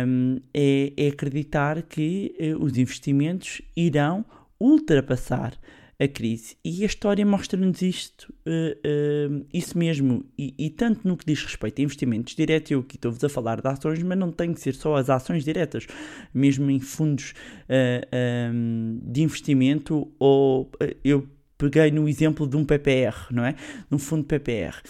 Um, 0.07 0.39
é, 0.53 0.93
é 0.97 1.07
acreditar 1.07 1.81
que 1.83 2.36
os 2.59 2.77
investimentos 2.77 3.62
irão 3.75 4.25
ultrapassar 4.59 5.53
a 6.00 6.08
crise. 6.08 6.56
E 6.63 6.84
a 6.84 6.86
história 6.86 7.25
mostra-nos 7.25 7.82
isto, 7.82 8.32
uh, 8.46 9.39
uh, 9.39 9.46
isso 9.51 9.77
mesmo. 9.77 10.24
E, 10.38 10.54
e, 10.58 10.70
tanto 10.70 11.08
no 11.08 11.18
que 11.18 11.25
diz 11.25 11.44
respeito 11.44 11.82
a 11.82 11.84
investimentos 11.84 12.36
diretos, 12.36 12.72
eu 12.72 12.80
aqui 12.82 12.96
estou-vos 12.96 13.24
a 13.24 13.30
falar 13.30 13.62
de 13.62 13.68
ações, 13.68 14.01
mas 14.04 14.18
não 14.18 14.32
tem 14.32 14.54
que 14.54 14.62
ser 14.62 14.75
só 14.75 14.96
as 14.96 15.10
ações 15.10 15.44
diretas, 15.44 15.88
mesmo 16.34 16.70
em 16.70 16.80
fundos 16.80 17.34
uh, 17.68 18.54
um, 18.54 19.00
de 19.04 19.24
investimento, 19.24 20.12
ou 20.20 20.72
eu 21.04 21.27
peguei 21.58 21.89
no 21.89 22.08
exemplo 22.08 22.48
de 22.48 22.56
um 22.56 22.63
PPR, 22.63 23.32
não 23.32 23.44
é? 23.44 23.56
Num 23.89 23.98
fundo 23.98 24.24
PPR. 24.24 24.82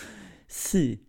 Se 0.48 1.00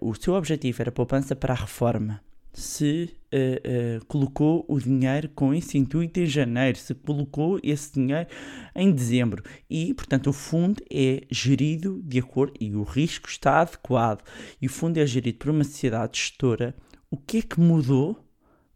o 0.00 0.12
seu 0.14 0.34
objetivo 0.34 0.82
era 0.82 0.90
poupança 0.90 1.36
para 1.36 1.54
a 1.54 1.56
reforma, 1.56 2.20
se 2.56 3.14
uh, 3.34 3.98
uh, 4.00 4.06
colocou 4.06 4.64
o 4.66 4.80
dinheiro 4.80 5.28
com 5.28 5.52
esse 5.52 5.76
intuito 5.76 6.18
em 6.20 6.24
janeiro, 6.24 6.78
se 6.78 6.94
colocou 6.94 7.60
esse 7.62 7.92
dinheiro 7.92 8.26
em 8.74 8.90
dezembro. 8.90 9.42
E, 9.68 9.92
portanto, 9.92 10.30
o 10.30 10.32
fundo 10.32 10.82
é 10.90 11.26
gerido 11.30 12.00
de 12.02 12.18
acordo 12.18 12.54
e 12.58 12.74
o 12.74 12.82
risco 12.82 13.28
está 13.28 13.60
adequado. 13.60 14.24
E 14.60 14.66
o 14.66 14.70
fundo 14.70 14.96
é 14.96 15.06
gerido 15.06 15.36
por 15.36 15.50
uma 15.50 15.64
sociedade 15.64 16.18
gestora. 16.18 16.74
O 17.10 17.18
que 17.18 17.38
é 17.38 17.42
que 17.42 17.60
mudou 17.60 18.18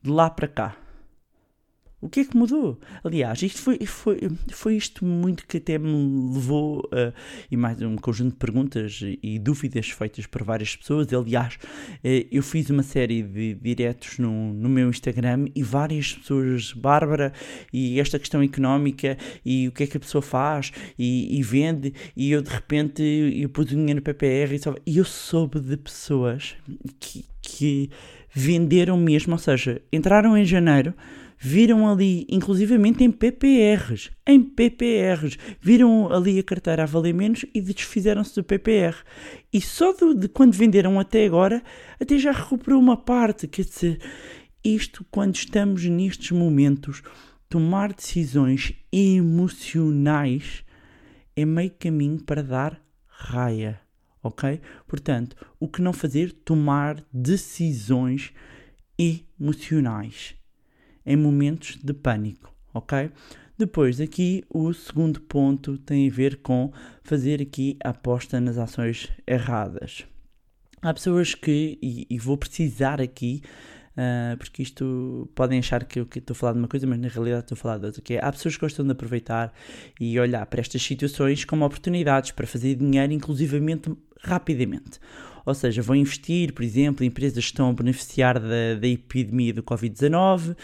de 0.03 0.11
lá 0.11 0.29
para 0.29 0.47
cá? 0.47 0.77
O 2.03 2.09
que 2.09 2.21
é 2.21 2.25
que 2.25 2.35
mudou? 2.35 2.81
Aliás, 3.05 3.43
isto 3.43 3.61
foi, 3.61 3.79
foi, 3.85 4.19
foi 4.51 4.77
isto 4.77 5.05
muito 5.05 5.47
que 5.47 5.59
até 5.59 5.77
me 5.77 6.33
levou 6.33 6.89
a. 6.93 7.13
e 7.51 7.57
mais 7.59 7.83
um 7.83 7.95
conjunto 7.97 8.31
de 8.31 8.39
perguntas 8.39 9.01
e 9.23 9.39
dúvidas 9.39 9.91
feitas 9.91 10.25
por 10.25 10.43
várias 10.43 10.75
pessoas. 10.75 11.13
Aliás, 11.13 11.59
eh, 12.03 12.27
eu 12.33 12.43
fiz 12.43 12.71
uma 12.71 12.83
série 12.83 13.23
de 13.23 13.55
diretos 13.55 14.19
no, 14.19 14.55
no 14.55 14.71
meu 14.71 14.89
Instagram 14.89 15.49
e 15.55 15.63
várias 15.63 16.15
pessoas, 16.15 16.73
Bárbara, 16.73 17.35
e 17.71 18.01
esta 18.01 18.19
questão 18.19 18.43
económica, 18.43 19.19
e 19.45 19.69
o 19.69 19.73
que 19.73 19.83
é 19.83 19.87
que 19.87 19.99
a 19.99 20.01
pessoa 20.01 20.23
faz, 20.23 20.73
e, 20.99 21.39
e 21.39 21.43
vende, 21.43 21.93
e 22.17 22.31
eu 22.33 22.41
de 22.41 22.49
repente 22.49 23.03
eu 23.03 23.51
pus 23.51 23.67
o 23.67 23.69
dinheiro 23.69 23.97
no 23.97 24.03
PPR 24.03 24.55
e, 24.55 24.59
só, 24.59 24.75
e 24.87 24.97
eu 24.97 25.05
soube 25.05 25.61
de 25.61 25.77
pessoas 25.77 26.57
que, 26.99 27.27
que 27.43 27.91
venderam 28.33 28.97
mesmo, 28.97 29.35
ou 29.35 29.39
seja, 29.39 29.83
entraram 29.93 30.35
em 30.35 30.47
janeiro 30.47 30.95
viram 31.43 31.89
ali, 31.89 32.27
inclusivamente 32.29 33.03
em 33.03 33.11
PPRs, 33.11 34.11
em 34.27 34.43
PPRs, 34.43 35.39
viram 35.59 36.13
ali 36.13 36.39
a 36.39 36.43
carteira 36.43 36.83
a 36.83 36.87
valer 36.87 37.15
menos 37.15 37.47
e 37.55 37.63
desfizeram-se 37.63 38.35
do 38.35 38.45
PPR. 38.45 38.95
E 39.51 39.59
só 39.59 39.95
de, 39.95 40.15
de, 40.15 40.29
quando 40.29 40.53
venderam 40.53 41.01
até 41.01 41.25
agora, 41.25 41.63
até 41.99 42.19
já 42.19 42.31
recuperou 42.31 42.79
uma 42.79 42.99
parte. 42.99 43.49
Quer 43.49 43.65
dizer, 43.65 43.99
isto 44.63 45.03
quando 45.11 45.35
estamos 45.35 45.83
nestes 45.87 46.31
momentos, 46.31 47.03
tomar 47.49 47.95
decisões 47.95 48.75
emocionais 48.93 50.63
é 51.35 51.47
meio 51.47 51.71
caminho 51.71 52.23
para 52.23 52.43
dar 52.43 52.79
raia. 53.07 53.81
Ok? 54.23 54.61
Portanto, 54.87 55.35
o 55.59 55.67
que 55.67 55.81
não 55.81 55.95
fazer? 55.95 56.33
Tomar 56.33 57.03
decisões 57.11 58.31
emocionais 58.99 60.39
em 61.11 61.17
momentos 61.17 61.77
de 61.83 61.93
pânico, 61.93 62.55
ok? 62.73 63.11
Depois, 63.59 64.01
aqui 64.01 64.45
o 64.49 64.73
segundo 64.73 65.21
ponto 65.21 65.77
tem 65.77 66.09
a 66.09 66.13
ver 66.13 66.37
com 66.37 66.73
fazer 67.03 67.43
aqui 67.43 67.77
a 67.85 67.91
aposta 67.91 68.41
nas 68.41 68.57
ações 68.57 69.11
erradas. 69.27 70.07
Há 70.81 70.95
pessoas 70.95 71.35
que, 71.35 71.79
e, 71.83 72.07
e 72.09 72.19
vou 72.19 72.39
precisar 72.39 73.01
aqui, 73.03 73.43
uh, 73.91 74.37
porque 74.39 74.63
isto 74.63 75.29
podem 75.35 75.59
achar 75.59 75.85
que 75.85 75.99
eu 75.99 76.05
estou 76.05 76.33
a 76.33 76.35
falar 76.35 76.53
de 76.53 76.59
uma 76.61 76.69
coisa, 76.69 76.87
mas 76.87 76.99
na 76.99 77.09
realidade 77.09 77.43
estou 77.43 77.57
a 77.57 77.59
falar 77.59 77.79
de 77.79 77.87
outra, 77.87 78.01
que 78.01 78.15
é, 78.15 78.25
há 78.25 78.33
pessoas 78.33 78.55
que 78.55 78.61
gostam 78.63 78.87
de 78.87 78.93
aproveitar 78.93 79.53
e 80.01 80.19
olhar 80.19 80.47
para 80.47 80.61
estas 80.61 80.81
situações 80.81 81.45
como 81.45 81.65
oportunidades 81.65 82.31
para 82.31 82.47
fazer 82.47 82.77
dinheiro, 82.77 83.13
inclusivamente 83.13 83.93
rapidamente. 84.23 85.01
Ou 85.45 85.55
seja, 85.55 85.83
vão 85.83 85.97
investir, 85.97 86.53
por 86.53 86.63
exemplo, 86.63 87.05
em 87.05 87.09
empresas 87.09 87.45
que 87.45 87.51
estão 87.51 87.71
a 87.71 87.73
beneficiar 87.73 88.39
da, 88.39 88.75
da 88.81 88.87
epidemia 88.87 89.55
do 89.55 89.63
Covid-19, 89.63 90.53
uh, 90.53 90.57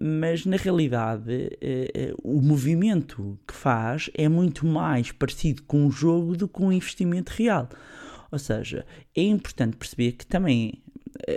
mas 0.00 0.44
na 0.46 0.56
realidade 0.56 1.32
uh, 1.32 2.16
o 2.22 2.40
movimento 2.40 3.38
que 3.46 3.54
faz 3.54 4.10
é 4.14 4.28
muito 4.28 4.66
mais 4.66 5.12
parecido 5.12 5.62
com 5.62 5.86
um 5.86 5.90
jogo 5.90 6.36
do 6.36 6.48
que 6.48 6.62
um 6.62 6.72
investimento 6.72 7.32
real. 7.32 7.68
Ou 8.30 8.38
seja, 8.38 8.84
é 9.16 9.22
importante 9.22 9.76
perceber 9.76 10.12
que 10.12 10.26
também 10.26 10.82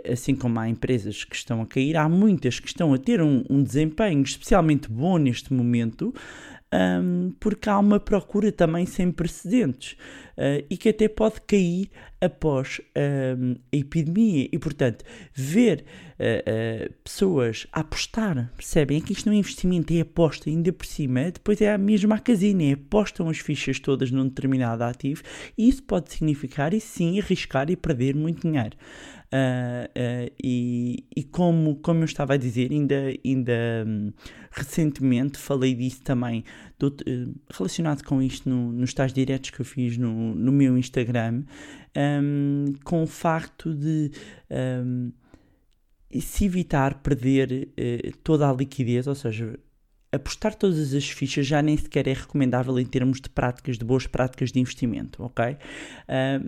assim 0.09 0.35
como 0.35 0.59
há 0.59 0.69
empresas 0.69 1.23
que 1.23 1.35
estão 1.35 1.61
a 1.61 1.65
cair, 1.65 1.97
há 1.97 2.07
muitas 2.07 2.59
que 2.59 2.67
estão 2.67 2.93
a 2.93 2.97
ter 2.97 3.21
um, 3.21 3.43
um 3.49 3.63
desempenho 3.63 4.21
especialmente 4.21 4.89
bom 4.89 5.17
neste 5.17 5.53
momento, 5.53 6.13
um, 6.73 7.33
porque 7.39 7.69
há 7.69 7.77
uma 7.77 7.99
procura 7.99 8.51
também 8.51 8.85
sem 8.85 9.11
precedentes 9.11 9.93
uh, 10.37 10.65
e 10.69 10.77
que 10.77 10.89
até 10.89 11.07
pode 11.07 11.41
cair 11.41 11.89
após 12.21 12.79
um, 13.37 13.55
a 13.73 13.75
epidemia. 13.75 14.47
E, 14.51 14.57
portanto, 14.57 15.03
ver 15.33 15.83
uh, 16.19 16.89
uh, 16.89 16.93
pessoas 17.03 17.67
apostar, 17.71 18.51
percebem? 18.55 18.97
É 18.97 19.01
que 19.01 19.11
isto 19.11 19.25
não 19.25 19.33
é 19.33 19.39
investimento, 19.39 19.93
é 19.93 20.01
aposta, 20.01 20.49
ainda 20.49 20.71
por 20.71 20.85
cima. 20.85 21.31
Depois 21.31 21.59
é 21.61 21.73
a 21.73 21.77
mesma 21.77 22.19
casina, 22.19 22.63
é 22.63 22.73
apostam 22.73 23.27
as 23.29 23.39
fichas 23.39 23.79
todas 23.79 24.11
num 24.11 24.27
determinado 24.27 24.83
ativo 24.83 25.23
e 25.57 25.67
isso 25.67 25.83
pode 25.83 26.11
significar, 26.11 26.73
e 26.73 26.79
sim, 26.79 27.19
arriscar 27.19 27.69
e 27.69 27.75
perder 27.75 28.15
muito 28.15 28.47
dinheiro. 28.47 28.77
Uh, 29.33 29.87
uh, 29.87 30.33
e, 30.43 31.05
e 31.15 31.23
como, 31.23 31.77
como 31.77 32.01
eu 32.01 32.05
estava 32.05 32.33
a 32.33 32.37
dizer, 32.37 32.69
ainda, 32.71 33.13
ainda 33.25 33.85
um, 33.87 34.11
recentemente 34.51 35.37
falei 35.37 35.73
disso 35.73 36.01
também, 36.01 36.43
do, 36.77 36.87
uh, 36.87 37.33
relacionado 37.49 38.03
com 38.03 38.21
isto 38.21 38.49
no, 38.49 38.73
nos 38.73 38.93
tais 38.93 39.13
diretos 39.13 39.49
que 39.51 39.61
eu 39.61 39.65
fiz 39.65 39.97
no, 39.97 40.35
no 40.35 40.51
meu 40.51 40.77
Instagram, 40.77 41.43
um, 41.95 42.73
com 42.83 43.03
o 43.03 43.07
facto 43.07 43.73
de 43.73 44.11
um, 44.85 45.13
se 46.19 46.43
evitar 46.43 46.95
perder 46.95 47.73
toda 48.21 48.49
a 48.49 48.53
liquidez, 48.53 49.07
ou 49.07 49.15
seja, 49.15 49.57
apostar 50.11 50.53
todas 50.55 50.93
as 50.93 51.09
fichas 51.09 51.47
já 51.47 51.61
nem 51.61 51.77
sequer 51.77 52.07
é 52.07 52.13
recomendável 52.13 52.77
em 52.77 52.85
termos 52.85 53.21
de 53.21 53.29
práticas, 53.29 53.77
de 53.77 53.85
boas 53.85 54.05
práticas 54.05 54.51
de 54.51 54.59
investimento, 54.59 55.23
ok? 55.23 55.53
Uh, 55.53 55.57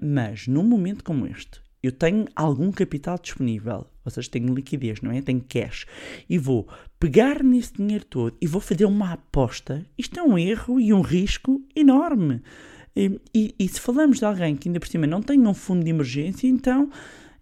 mas 0.01 0.47
num 0.47 0.63
momento 0.63 1.03
como 1.03 1.25
este, 1.25 1.62
eu 1.83 1.91
tenho 1.91 2.25
algum 2.33 2.71
capital 2.71 3.19
disponível, 3.21 3.85
ou 4.05 4.11
seja, 4.11 4.31
tenho 4.31 4.53
liquidez, 4.53 5.01
não 5.01 5.11
é? 5.11 5.21
Tenho 5.21 5.43
cash, 5.47 5.85
e 6.29 6.37
vou 6.37 6.67
pegar 6.97 7.43
nesse 7.43 7.73
dinheiro 7.73 8.05
todo 8.05 8.37
e 8.41 8.47
vou 8.47 8.61
fazer 8.61 8.85
uma 8.85 9.11
aposta, 9.11 9.85
isto 9.97 10.17
é 10.17 10.23
um 10.23 10.37
erro 10.37 10.79
e 10.79 10.93
um 10.93 11.01
risco 11.01 11.61
enorme. 11.75 12.41
E, 12.95 13.19
e, 13.33 13.55
e 13.59 13.67
se 13.67 13.81
falamos 13.81 14.19
de 14.19 14.25
alguém 14.25 14.55
que 14.55 14.69
ainda 14.69 14.79
por 14.79 14.87
cima 14.87 15.05
não 15.05 15.21
tem 15.21 15.45
um 15.45 15.53
fundo 15.53 15.83
de 15.83 15.89
emergência, 15.89 16.47
então 16.47 16.89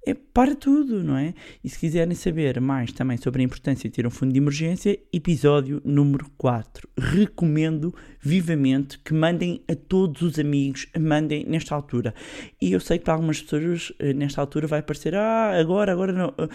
é 0.05 0.13
para 0.13 0.55
tudo, 0.55 1.03
não 1.03 1.15
é? 1.15 1.33
E 1.63 1.69
se 1.69 1.77
quiserem 1.77 2.15
saber 2.15 2.59
mais 2.59 2.91
também 2.91 3.17
sobre 3.17 3.41
a 3.41 3.45
importância 3.45 3.89
de 3.89 3.95
ter 3.95 4.07
um 4.07 4.09
fundo 4.09 4.33
de 4.33 4.39
emergência, 4.39 4.99
episódio 5.13 5.81
número 5.85 6.29
4. 6.37 6.89
Recomendo 6.97 7.93
vivamente 8.19 8.97
que 8.99 9.13
mandem 9.13 9.63
a 9.69 9.75
todos 9.75 10.21
os 10.23 10.39
amigos, 10.39 10.87
mandem 10.99 11.45
nesta 11.45 11.75
altura. 11.75 12.15
E 12.59 12.71
eu 12.71 12.79
sei 12.79 12.97
que 12.97 13.05
para 13.05 13.13
algumas 13.13 13.41
pessoas 13.41 13.93
eh, 13.99 14.13
nesta 14.13 14.41
altura 14.41 14.65
vai 14.65 14.81
parecer, 14.81 15.13
ah, 15.15 15.59
agora, 15.59 15.91
agora 15.91 16.11
não, 16.11 16.29
uh, 16.29 16.49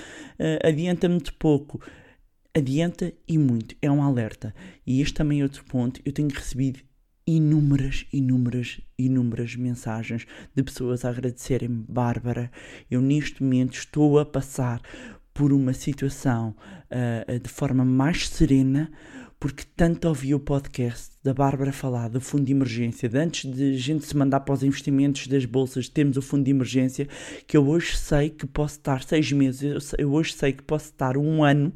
adianta 0.64 1.08
muito 1.08 1.32
pouco. 1.34 1.80
Adianta 2.52 3.12
e 3.28 3.38
muito, 3.38 3.76
é 3.80 3.90
um 3.90 4.02
alerta. 4.02 4.54
E 4.86 5.00
este 5.00 5.14
também 5.14 5.40
é 5.40 5.42
outro 5.44 5.64
ponto, 5.66 6.00
eu 6.04 6.12
tenho 6.12 6.30
recebido 6.30 6.80
inúmeras, 7.26 8.06
inúmeras, 8.12 8.80
inúmeras 8.98 9.56
mensagens 9.56 10.26
de 10.54 10.62
pessoas 10.62 11.04
a 11.04 11.10
agradecerem 11.10 11.84
Bárbara, 11.88 12.50
eu 12.90 13.00
neste 13.00 13.42
momento 13.42 13.74
estou 13.74 14.18
a 14.18 14.24
passar 14.24 14.80
por 15.34 15.52
uma 15.52 15.72
situação 15.72 16.54
uh, 16.90 17.38
de 17.38 17.48
forma 17.48 17.84
mais 17.84 18.28
serena 18.28 18.90
porque 19.38 19.64
tanto 19.76 20.08
ouvi 20.08 20.34
o 20.34 20.40
podcast 20.40 21.10
da 21.22 21.34
Bárbara 21.34 21.70
falar 21.70 22.08
do 22.08 22.22
fundo 22.22 22.44
de 22.44 22.52
emergência, 22.52 23.06
de 23.08 23.18
antes 23.18 23.54
de 23.54 23.74
a 23.74 23.78
gente 23.78 24.06
se 24.06 24.16
mandar 24.16 24.40
para 24.40 24.54
os 24.54 24.62
investimentos 24.62 25.26
das 25.26 25.44
bolsas, 25.44 25.90
temos 25.90 26.16
o 26.16 26.22
fundo 26.22 26.44
de 26.44 26.50
emergência, 26.50 27.06
que 27.46 27.54
eu 27.56 27.68
hoje 27.68 27.96
sei 27.96 28.30
que 28.30 28.46
posso 28.46 28.76
estar 28.76 29.02
seis 29.02 29.30
meses, 29.32 29.62
eu, 29.62 29.80
sei, 29.80 29.98
eu 30.00 30.12
hoje 30.12 30.32
sei 30.32 30.54
que 30.54 30.62
posso 30.62 30.86
estar 30.86 31.18
um 31.18 31.44
ano 31.44 31.74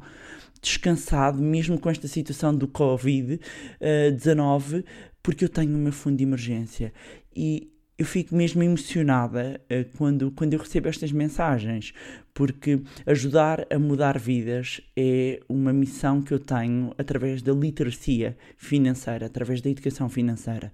descansado, 0.59 1.39
mesmo 1.41 1.79
com 1.79 1.89
esta 1.89 2.07
situação 2.07 2.55
do 2.55 2.67
Covid-19, 2.67 4.83
porque 5.21 5.45
eu 5.45 5.49
tenho 5.49 5.75
o 5.75 5.79
meu 5.79 5.91
fundo 5.91 6.17
de 6.17 6.23
emergência. 6.23 6.93
E 7.35 7.71
eu 8.01 8.05
fico 8.05 8.35
mesmo 8.35 8.63
emocionada 8.63 9.61
uh, 9.65 9.97
quando, 9.97 10.31
quando 10.31 10.53
eu 10.53 10.59
recebo 10.59 10.87
estas 10.87 11.11
mensagens, 11.11 11.93
porque 12.33 12.81
ajudar 13.05 13.67
a 13.71 13.77
mudar 13.77 14.17
vidas 14.17 14.81
é 14.97 15.39
uma 15.47 15.71
missão 15.71 16.21
que 16.21 16.33
eu 16.33 16.39
tenho 16.39 16.93
através 16.97 17.43
da 17.43 17.53
literacia 17.53 18.35
financeira, 18.57 19.27
através 19.27 19.61
da 19.61 19.69
educação 19.69 20.09
financeira. 20.09 20.73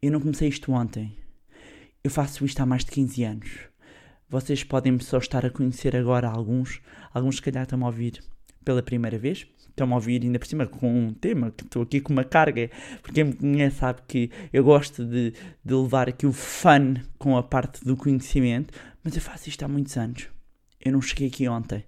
Eu 0.00 0.12
não 0.12 0.20
comecei 0.20 0.48
isto 0.48 0.70
ontem, 0.70 1.16
eu 2.04 2.10
faço 2.10 2.44
isto 2.44 2.60
há 2.60 2.66
mais 2.66 2.84
de 2.84 2.92
15 2.92 3.24
anos. 3.24 3.50
Vocês 4.28 4.62
podem 4.62 4.96
só 5.00 5.18
estar 5.18 5.44
a 5.44 5.50
conhecer 5.50 5.96
agora 5.96 6.28
alguns, 6.28 6.80
alguns 7.12 7.36
se 7.36 7.42
calhar 7.42 7.64
estão 7.64 7.82
a 7.82 7.86
ouvir 7.86 8.22
pela 8.64 8.82
primeira 8.82 9.18
vez, 9.18 9.48
estão 9.78 9.92
a 9.92 9.94
ouvir 9.94 10.22
ainda 10.22 10.38
por 10.38 10.46
cima 10.46 10.66
com 10.66 11.06
um 11.06 11.12
tema, 11.12 11.50
que 11.50 11.64
estou 11.64 11.82
aqui 11.82 12.00
com 12.00 12.12
uma 12.12 12.24
carga, 12.24 12.70
porque 13.02 13.22
me 13.22 13.32
conhece 13.32 13.76
sabe 13.76 14.00
que 14.06 14.30
eu 14.52 14.64
gosto 14.64 15.04
de, 15.04 15.32
de 15.64 15.74
levar 15.74 16.08
aqui 16.08 16.26
o 16.26 16.32
fun 16.32 16.96
com 17.18 17.36
a 17.36 17.42
parte 17.42 17.84
do 17.84 17.96
conhecimento, 17.96 18.72
mas 19.02 19.14
eu 19.14 19.22
faço 19.22 19.48
isto 19.48 19.62
há 19.64 19.68
muitos 19.68 19.96
anos. 19.96 20.28
Eu 20.84 20.92
não 20.92 21.00
cheguei 21.00 21.28
aqui 21.28 21.48
ontem. 21.48 21.84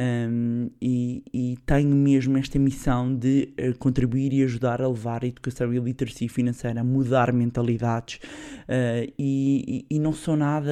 Um, 0.00 0.70
e, 0.80 1.24
e, 1.34 1.58
tenho 1.66 1.92
mesmo 1.96 2.38
esta 2.38 2.56
missão 2.56 3.12
de 3.12 3.52
uh, 3.58 3.76
contribuir 3.78 4.32
e 4.32 4.44
ajudar 4.44 4.80
a 4.80 4.86
levar 4.86 5.24
a 5.24 5.26
educação 5.26 5.74
e 5.74 5.78
a 5.78 5.80
literacia 5.80 6.28
financeira 6.28 6.82
a 6.82 6.84
mudar 6.84 7.32
mentalidades 7.32 8.20
uh, 8.68 9.12
e, 9.18 9.84
e, 9.90 9.98
não 9.98 10.12
sou 10.12 10.36
nada 10.36 10.70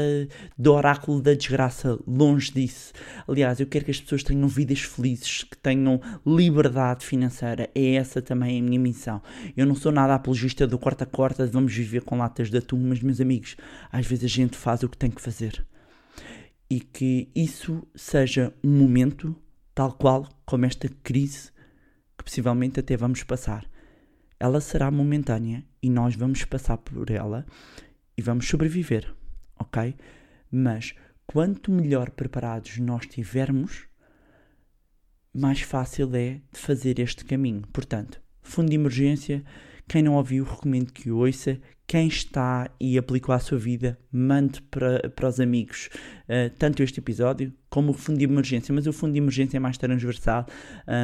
do 0.56 0.72
oráculo 0.72 1.20
da 1.20 1.34
desgraça, 1.34 1.98
longe 2.06 2.52
disso. 2.52 2.92
Aliás, 3.26 3.58
eu 3.58 3.66
quero 3.66 3.86
que 3.86 3.90
as 3.90 4.00
pessoas 4.00 4.22
tenham 4.22 4.46
vidas 4.46 4.82
felizes, 4.82 5.42
que 5.42 5.56
tenham 5.58 6.00
liberdade 6.24 7.04
financeira, 7.04 7.68
é 7.74 7.94
essa 7.94 8.22
também 8.22 8.60
a 8.60 8.62
minha 8.62 8.78
missão. 8.78 9.20
Eu 9.56 9.66
não 9.66 9.74
sou 9.74 9.90
nada 9.90 10.14
apologista 10.14 10.68
do 10.68 10.78
corta-corta, 10.78 11.44
vamos 11.48 11.74
viver 11.74 12.02
com 12.02 12.16
latas 12.16 12.48
de 12.48 12.58
atum, 12.58 12.78
mas 12.78 13.02
meus 13.02 13.20
amigos, 13.20 13.56
às 13.90 14.06
vezes 14.06 14.24
a 14.26 14.28
gente 14.28 14.56
faz 14.56 14.84
o 14.84 14.88
que 14.88 14.96
tem 14.96 15.10
que 15.10 15.20
fazer 15.20 15.66
e 16.68 16.80
que 16.80 17.30
isso 17.34 17.86
seja 17.94 18.52
um 18.62 18.70
momento 18.70 19.34
tal 19.74 19.92
qual 19.92 20.28
como 20.44 20.66
esta 20.66 20.88
crise 21.02 21.50
que 22.16 22.24
possivelmente 22.24 22.80
até 22.80 22.96
vamos 22.96 23.22
passar. 23.22 23.68
Ela 24.38 24.60
será 24.60 24.90
momentânea 24.90 25.64
e 25.82 25.88
nós 25.88 26.14
vamos 26.14 26.44
passar 26.44 26.78
por 26.78 27.10
ela 27.10 27.46
e 28.16 28.22
vamos 28.22 28.48
sobreviver, 28.48 29.14
ok? 29.58 29.94
Mas 30.50 30.94
quanto 31.26 31.70
melhor 31.70 32.10
preparados 32.10 32.78
nós 32.78 33.02
estivermos, 33.02 33.86
mais 35.32 35.60
fácil 35.60 36.14
é 36.14 36.40
de 36.52 36.58
fazer 36.58 36.98
este 36.98 37.24
caminho. 37.24 37.62
Portanto, 37.72 38.20
fundo 38.40 38.70
de 38.70 38.76
emergência, 38.76 39.44
quem 39.88 40.02
não 40.02 40.14
ouviu, 40.14 40.44
recomendo 40.44 40.92
que 40.92 41.10
ouça, 41.10 41.58
quem 41.86 42.08
está 42.08 42.68
e 42.80 42.98
aplicou 42.98 43.32
à 43.32 43.38
sua 43.38 43.58
vida, 43.58 43.96
mande 44.10 44.60
para, 44.62 45.08
para 45.10 45.28
os 45.28 45.38
amigos 45.38 45.88
uh, 46.24 46.50
tanto 46.58 46.82
este 46.82 46.98
episódio 46.98 47.52
como 47.70 47.92
o 47.92 47.94
fundo 47.94 48.18
de 48.18 48.24
emergência. 48.24 48.74
Mas 48.74 48.86
o 48.86 48.92
fundo 48.92 49.12
de 49.12 49.18
emergência 49.18 49.56
é 49.56 49.60
mais 49.60 49.78
transversal 49.78 50.46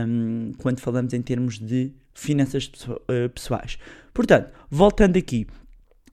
um, 0.08 0.52
quando 0.58 0.80
falamos 0.80 1.14
em 1.14 1.22
termos 1.22 1.58
de 1.58 1.92
finanças 2.12 2.64
uh, 2.66 3.28
pessoais. 3.32 3.78
Portanto, 4.12 4.50
voltando 4.68 5.16
aqui, 5.16 5.46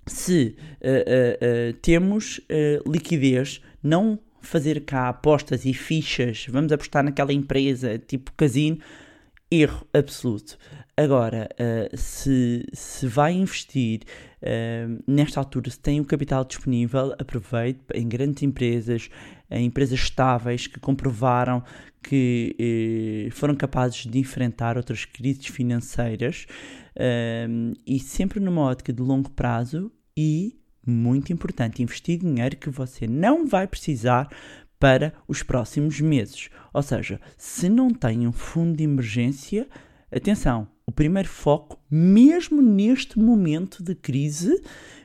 se 0.05 0.55
uh, 0.81 1.73
temos 1.81 2.41
liquidez, 2.85 3.61
não 3.81 4.19
fazer 4.41 4.81
cá 4.81 5.09
apostas 5.09 5.65
e 5.65 5.73
fichas, 5.73 6.45
vamos 6.49 6.71
apostar 6.71 7.03
naquela 7.03 7.33
empresa 7.33 7.97
tipo 7.97 8.31
casino, 8.33 8.77
erro 9.51 9.85
absoluto. 9.93 10.57
Agora, 10.95 11.49
uh, 11.53 11.97
se, 11.97 12.65
se 12.73 13.07
vai 13.07 13.33
investir 13.33 14.01
uh, 14.41 15.01
nesta 15.07 15.39
altura, 15.39 15.69
se 15.69 15.79
tem 15.79 16.01
o 16.01 16.05
capital 16.05 16.43
disponível, 16.43 17.15
aproveite 17.17 17.79
em 17.93 18.07
grandes 18.07 18.43
empresas, 18.43 19.09
em 19.49 19.65
empresas 19.65 19.97
estáveis 19.97 20.67
que 20.67 20.77
comprovaram 20.79 21.63
que 22.03 23.27
uh, 23.29 23.31
foram 23.31 23.55
capazes 23.55 24.05
de 24.05 24.19
enfrentar 24.19 24.75
outras 24.75 25.05
crises 25.05 25.45
financeiras 25.45 26.45
e 27.87 27.97
sempre 27.97 28.41
numa 28.41 28.63
ótica 28.63 28.91
de 28.91 29.01
longo 29.01 29.29
prazo 29.29 29.89
e 30.17 30.59
muito 30.85 31.31
importante, 31.31 31.81
investir 31.81 32.19
dinheiro 32.19 32.57
que 32.57 32.69
você 32.69 33.07
não 33.07 33.47
vai 33.47 33.67
precisar 33.67 34.27
para 34.79 35.13
os 35.27 35.43
próximos 35.43 35.99
meses. 35.99 36.49
Ou 36.73 36.81
seja, 36.81 37.19
se 37.37 37.67
não 37.67 37.89
tem 37.89 38.25
um 38.25 38.31
fundo 38.31 38.77
de 38.77 38.83
emergência, 38.83 39.67
atenção, 40.11 40.67
o 40.87 40.91
primeiro 40.91 41.27
foco, 41.27 41.79
mesmo 41.91 42.61
neste 42.61 43.19
momento 43.19 43.83
de 43.83 43.93
crise, 43.93 44.59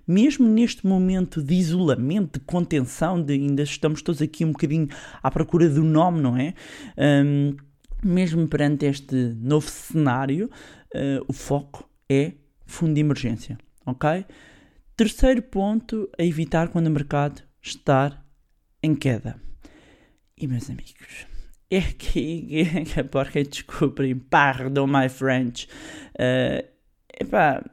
mesmo 0.07 0.47
neste 0.47 0.87
momento 0.87 1.43
de 1.43 1.55
isolamento, 1.55 2.39
de 2.39 2.45
contenção, 2.47 3.23
de 3.23 3.35
ainda 3.35 3.63
estamos 3.63 4.01
todos 4.01 4.23
aqui 4.23 4.45
um 4.45 4.53
bocadinho 4.53 4.89
à 5.23 5.31
procura 5.31 5.69
do 5.69 5.83
nome, 5.83 6.21
não 6.21 6.37
é? 6.37 6.55
Um, 6.97 7.57
mesmo 8.03 8.47
perante 8.49 8.87
este 8.87 9.15
novo 9.41 9.69
cenário, 9.69 10.51
uh, 10.95 11.25
o 11.27 11.33
foco 11.33 11.89
é 12.09 12.33
fundo 12.67 12.95
de 12.95 13.01
emergência, 13.01 13.59
ok? 13.85 14.25
Terceiro 14.97 15.43
ponto 15.43 16.09
a 16.19 16.23
evitar 16.23 16.69
quando 16.69 16.87
o 16.87 16.91
mercado 16.91 17.43
está 17.61 18.25
em 18.83 18.95
queda. 18.95 19.41
E 20.37 20.49
meus 20.49 20.69
amigos, 20.69 21.27
é 21.71 21.81
que, 21.81 22.65
que 22.93 23.01
a 23.01 23.05
porca 23.05 23.43
descobrem, 23.43 24.17
pardon 24.17 24.87
my 24.87 25.09
French, 25.09 25.69
uh, 26.15 26.69
epá, 27.21 27.65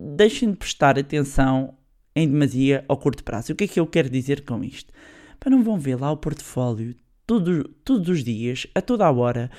deixem 0.00 0.50
de 0.52 0.56
prestar 0.56 0.98
atenção 0.98 1.76
em 2.14 2.26
demasia 2.26 2.84
ao 2.88 2.96
curto 2.96 3.22
prazo. 3.22 3.52
O 3.52 3.56
que 3.56 3.64
é 3.64 3.68
que 3.68 3.78
eu 3.78 3.86
quero 3.86 4.08
dizer 4.08 4.44
com 4.44 4.64
isto? 4.64 4.92
Para 5.38 5.50
não 5.50 5.62
vão 5.62 5.78
ver 5.78 6.00
lá 6.00 6.10
o 6.10 6.16
portfólio 6.16 6.94
todo, 7.26 7.64
todos 7.84 8.08
os 8.08 8.24
dias, 8.24 8.66
a 8.74 8.80
toda 8.80 9.04
a 9.04 9.12
hora, 9.12 9.50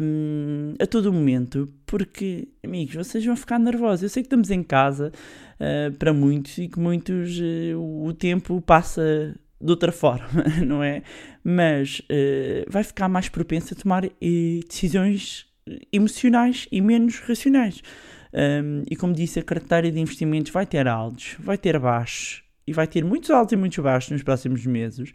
um, 0.00 0.74
a 0.80 0.86
todo 0.86 1.12
momento, 1.12 1.72
porque, 1.84 2.48
amigos, 2.64 2.94
vocês 2.94 3.24
vão 3.24 3.36
ficar 3.36 3.58
nervosos. 3.58 4.04
Eu 4.04 4.08
sei 4.08 4.22
que 4.22 4.28
estamos 4.28 4.50
em 4.50 4.62
casa 4.62 5.12
uh, 5.60 5.92
para 5.98 6.12
muitos 6.12 6.56
e 6.56 6.68
que 6.68 6.78
muitos 6.78 7.38
uh, 7.38 8.06
o 8.06 8.14
tempo 8.14 8.62
passa 8.62 9.34
de 9.64 9.70
outra 9.70 9.90
forma, 9.90 10.28
não 10.64 10.82
é? 10.82 11.02
Mas 11.42 12.00
uh, 12.00 12.70
vai 12.70 12.84
ficar 12.84 13.08
mais 13.08 13.28
propenso 13.28 13.72
a 13.72 13.76
tomar 13.76 14.04
uh, 14.04 14.10
decisões 14.68 15.46
emocionais 15.90 16.68
e 16.70 16.80
menos 16.80 17.18
racionais. 17.20 17.82
Um, 18.34 18.82
e 18.90 18.96
como 18.96 19.14
disse, 19.14 19.38
a 19.38 19.42
carteira 19.42 19.90
de 19.90 19.98
investimentos 19.98 20.52
vai 20.52 20.66
ter 20.66 20.86
altos, 20.88 21.36
vai 21.38 21.56
ter 21.56 21.78
baixos 21.78 22.42
e 22.66 22.72
vai 22.72 22.86
ter 22.86 23.04
muitos 23.04 23.30
altos 23.30 23.52
e 23.52 23.56
muitos 23.56 23.78
baixos 23.78 24.10
nos 24.10 24.22
próximos 24.22 24.66
meses. 24.66 25.12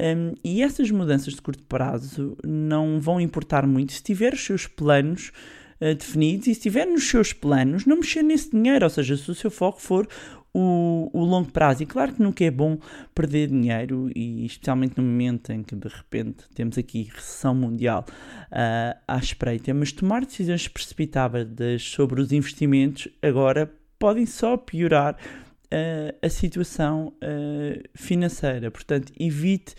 Um, 0.00 0.34
e 0.44 0.62
essas 0.62 0.90
mudanças 0.90 1.34
de 1.34 1.42
curto 1.42 1.64
prazo 1.64 2.36
não 2.46 3.00
vão 3.00 3.20
importar 3.20 3.66
muito 3.66 3.92
se 3.92 4.02
tiver 4.02 4.32
os 4.32 4.44
seus 4.44 4.66
planos 4.66 5.32
uh, 5.80 5.94
definidos 5.94 6.46
e 6.46 6.54
se 6.54 6.60
tiver 6.60 6.86
nos 6.86 7.08
seus 7.08 7.32
planos 7.32 7.84
não 7.84 7.96
mexer 7.96 8.22
nesse 8.22 8.50
dinheiro, 8.50 8.84
ou 8.84 8.90
seja, 8.90 9.16
se 9.16 9.30
o 9.30 9.34
seu 9.34 9.50
foco 9.50 9.80
for 9.80 10.06
o, 10.54 11.10
o, 11.12 11.24
longo 11.24 11.50
prazo. 11.50 11.82
E 11.82 11.86
claro 11.86 12.12
que 12.12 12.22
nunca 12.22 12.44
é 12.44 12.50
bom 12.50 12.78
perder 13.14 13.48
dinheiro, 13.48 14.10
e 14.14 14.44
especialmente 14.44 14.98
no 14.98 15.02
momento 15.02 15.50
em 15.52 15.62
que 15.62 15.74
de 15.74 15.88
repente 15.88 16.44
temos 16.54 16.76
aqui 16.76 17.10
recessão 17.14 17.54
mundial 17.54 18.04
uh, 18.08 18.98
à 19.06 19.16
espreita, 19.18 19.72
mas 19.72 19.92
tomar 19.92 20.24
decisões 20.24 20.68
precipitadas 20.68 21.82
sobre 21.82 22.20
os 22.20 22.32
investimentos 22.32 23.08
agora 23.22 23.72
podem 23.98 24.26
só 24.26 24.56
piorar 24.56 25.14
uh, 25.14 26.16
a 26.20 26.28
situação 26.28 27.14
uh, 27.22 27.82
financeira. 27.94 28.70
Portanto, 28.70 29.12
evite 29.18 29.74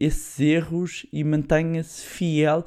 esses 0.00 0.40
erros 0.40 1.04
e 1.12 1.22
mantenha-se 1.22 2.02
fiel 2.06 2.64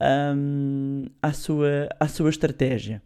um, 0.00 1.06
à, 1.20 1.32
sua, 1.32 1.88
à 1.98 2.06
sua 2.06 2.30
estratégia. 2.30 3.02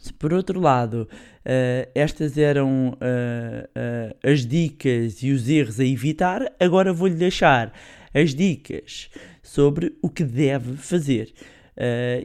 Se 0.00 0.12
por 0.12 0.32
outro 0.32 0.60
lado, 0.60 1.08
uh, 1.10 1.90
estas 1.94 2.38
eram 2.38 2.90
uh, 2.90 2.94
uh, 2.94 4.30
as 4.30 4.46
dicas 4.46 5.22
e 5.22 5.32
os 5.32 5.48
erros 5.48 5.80
a 5.80 5.84
evitar, 5.84 6.52
agora 6.60 6.92
vou-lhe 6.92 7.16
deixar 7.16 7.72
as 8.14 8.34
dicas 8.34 9.10
sobre 9.42 9.96
o 10.00 10.08
que 10.08 10.24
deve 10.24 10.76
fazer. 10.76 11.32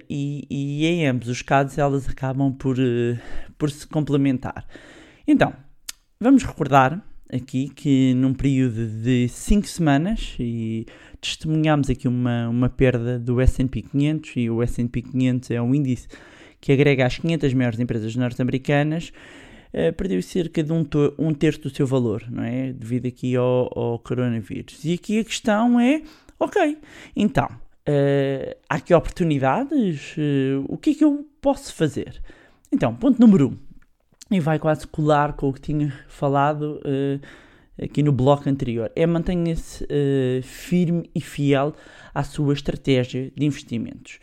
E, 0.10 0.48
e, 0.50 0.88
em 0.88 1.06
ambos 1.06 1.28
os 1.28 1.44
casos 1.44 1.78
elas 1.78 2.10
acabam 2.10 2.52
por, 2.52 2.76
por 3.56 3.70
se 3.70 3.86
complementar. 3.86 4.66
Então, 5.28 5.54
vamos 6.20 6.42
recordar 6.42 7.06
aqui 7.32 7.70
que 7.70 8.14
num 8.16 8.34
período 8.34 8.88
de 8.88 9.28
5 9.28 9.68
semanas, 9.68 10.36
e 10.40 10.88
testemunhámos 11.22 11.90
aqui 11.90 12.08
uma, 12.08 12.50
uma 12.50 12.70
perda 12.70 13.20
do 13.20 13.40
S&P 13.42 13.82
500, 13.84 14.32
e 14.38 14.50
o 14.50 14.64
S&P 14.64 15.02
500 15.02 15.52
é 15.52 15.62
um 15.62 15.76
índice 15.76 16.08
que 16.64 16.72
agrega 16.72 17.06
as 17.06 17.18
500 17.18 17.54
maiores 17.54 17.78
empresas 17.78 18.16
norte-americanas, 18.16 19.12
uh, 19.74 19.92
perdeu 19.98 20.22
cerca 20.22 20.64
de 20.64 20.72
um, 20.72 20.88
um, 21.20 21.34
terço 21.34 21.60
do 21.60 21.70
seu 21.70 21.86
valor, 21.86 22.24
não 22.32 22.42
é? 22.42 22.72
Devido 22.72 23.06
aqui 23.06 23.36
ao, 23.36 23.70
ao 23.78 24.00
coronavírus. 24.00 24.86
E 24.86 24.94
aqui 24.94 25.20
a 25.20 25.26
questão 25.26 25.78
é, 25.78 26.02
ok, 26.40 26.78
então, 27.18 27.48
uh, 27.48 28.56
há 28.70 28.76
aqui 28.76 28.94
oportunidades? 28.94 30.16
Uh, 30.16 30.64
o 30.70 30.78
que 30.78 30.92
é 30.92 30.94
que 30.94 31.04
eu 31.04 31.28
posso 31.42 31.76
fazer? 31.76 32.22
Então, 32.72 32.96
ponto 32.96 33.20
número 33.20 33.50
1. 33.50 33.52
Um, 33.52 33.58
e 34.32 34.40
vai 34.40 34.58
quase 34.58 34.88
colar 34.88 35.34
com 35.34 35.50
o 35.50 35.54
que 35.54 35.60
tinha 35.60 35.94
falado 36.08 36.82
aqui 37.80 38.02
no 38.02 38.12
bloco 38.12 38.50
anterior. 38.50 38.90
É 38.96 39.06
mantenha-se 39.06 39.86
firme 40.42 41.08
e 41.14 41.22
fiel 41.22 41.76
à 42.16 42.24
sua 42.24 42.54
estratégia 42.54 43.32
de 43.36 43.46
investimentos. 43.46 44.18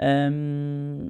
Um, 0.00 1.08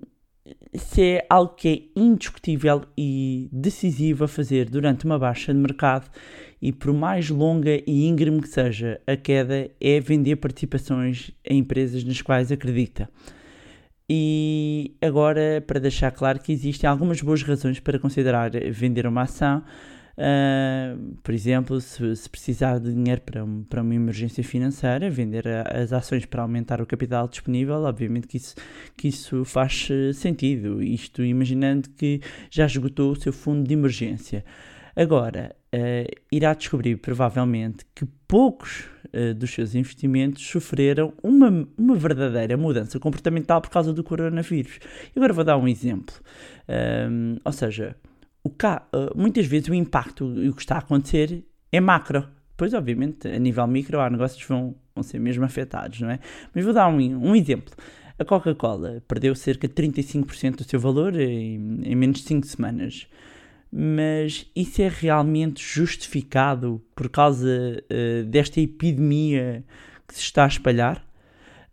se 0.74 1.02
é 1.02 1.26
algo 1.28 1.54
que 1.54 1.68
é 1.96 2.00
indiscutível 2.00 2.82
e 2.96 3.48
decisivo 3.52 4.24
a 4.24 4.28
fazer 4.28 4.68
durante 4.68 5.04
uma 5.04 5.18
baixa 5.18 5.52
de 5.52 5.58
mercado 5.58 6.10
e 6.60 6.72
por 6.72 6.92
mais 6.92 7.30
longa 7.30 7.80
e 7.86 8.06
íngreme 8.06 8.40
que 8.40 8.48
seja 8.48 9.00
a 9.06 9.16
queda, 9.16 9.70
é 9.80 10.00
vender 10.00 10.36
participações 10.36 11.30
em 11.44 11.58
empresas 11.58 12.04
nas 12.04 12.20
quais 12.20 12.52
acredita. 12.52 13.08
E 14.08 14.96
agora, 15.00 15.62
para 15.66 15.78
deixar 15.78 16.10
claro 16.10 16.40
que 16.40 16.52
existem 16.52 16.90
algumas 16.90 17.20
boas 17.22 17.42
razões 17.42 17.78
para 17.78 17.98
considerar 17.98 18.50
vender 18.72 19.06
uma 19.06 19.22
ação, 19.22 19.62
uh, 20.20 21.16
por 21.22 21.32
exemplo, 21.32 21.80
se, 21.80 22.14
se, 22.14 22.28
precisar 22.28 22.78
de 22.78 22.92
dinheiro 22.92 23.22
para, 23.22 23.44
um, 23.44 23.64
para 23.64 23.82
uma 23.82 23.94
emergência 23.94 24.44
financeira, 24.44 25.10
vender 25.10 25.48
a, 25.48 25.62
as 25.82 25.92
ações 25.92 26.26
para 26.26 26.42
aumentar 26.42 26.80
o 26.80 26.86
capital 26.86 27.26
disponível, 27.26 27.76
obviamente 27.76 28.28
que 28.28 28.36
isso, 28.36 28.54
que 28.96 29.08
isso 29.08 29.44
faz 29.44 29.88
eh, 29.90 30.12
sentido. 30.12 30.82
Isto 30.82 31.24
imaginando 31.24 31.88
que 31.90 32.20
já 32.50 32.66
esgotou 32.66 33.12
o 33.12 33.16
seu 33.16 33.32
fundo 33.32 33.66
de 33.66 33.74
emergência. 33.74 34.44
Agora, 34.94 35.54
uh, 35.74 36.20
irá 36.30 36.52
descobrir 36.52 36.96
provavelmente 36.96 37.86
que 37.94 38.04
poucos 38.28 38.84
uh, 39.14 39.34
dos 39.34 39.50
seus 39.50 39.74
investimentos 39.74 40.44
sofreram 40.46 41.14
uma, 41.22 41.66
uma 41.78 41.94
verdadeira 41.94 42.56
mudança 42.56 42.98
comportamental 42.98 43.60
por 43.60 43.70
causa 43.70 43.92
do 43.92 44.04
coronavírus. 44.04 44.78
E 45.14 45.18
agora 45.18 45.32
vou 45.32 45.44
dar 45.44 45.56
um 45.56 45.68
exemplo. 45.68 46.14
Ou 47.44 47.52
seja, 47.52 47.96
o 48.42 48.48
uh, 48.48 49.16
muitas 49.16 49.46
vezes 49.46 49.68
o 49.68 49.74
impacto 49.74 50.32
e 50.42 50.48
o 50.48 50.54
que 50.54 50.62
está 50.62 50.76
a 50.76 50.78
acontecer 50.78 51.44
é 51.70 51.80
macro. 51.80 52.26
Depois, 52.50 52.74
obviamente, 52.74 53.26
a 53.28 53.38
nível 53.38 53.66
micro, 53.66 54.00
há 54.00 54.10
negócios 54.10 54.42
que 54.42 54.48
vão, 54.48 54.74
vão 54.94 55.02
ser 55.02 55.18
mesmo 55.18 55.44
afetados, 55.44 56.00
não 56.00 56.10
é? 56.10 56.18
Mas 56.54 56.64
vou 56.64 56.74
dar 56.74 56.88
um, 56.88 56.96
um 56.96 57.34
exemplo. 57.34 57.74
A 58.18 58.24
Coca-Cola 58.24 59.02
perdeu 59.08 59.34
cerca 59.34 59.66
de 59.66 59.74
35% 59.74 60.56
do 60.56 60.64
seu 60.64 60.78
valor 60.78 61.18
em, 61.18 61.80
em 61.82 61.94
menos 61.94 62.18
de 62.18 62.24
5 62.24 62.46
semanas 62.46 63.06
mas 63.72 64.46
isso 64.54 64.82
é 64.82 64.88
realmente 64.88 65.62
justificado 65.62 66.82
por 66.94 67.08
causa 67.08 67.48
uh, 67.48 68.24
desta 68.24 68.60
epidemia 68.60 69.64
que 70.08 70.14
se 70.14 70.22
está 70.22 70.44
a 70.44 70.48
espalhar? 70.48 71.04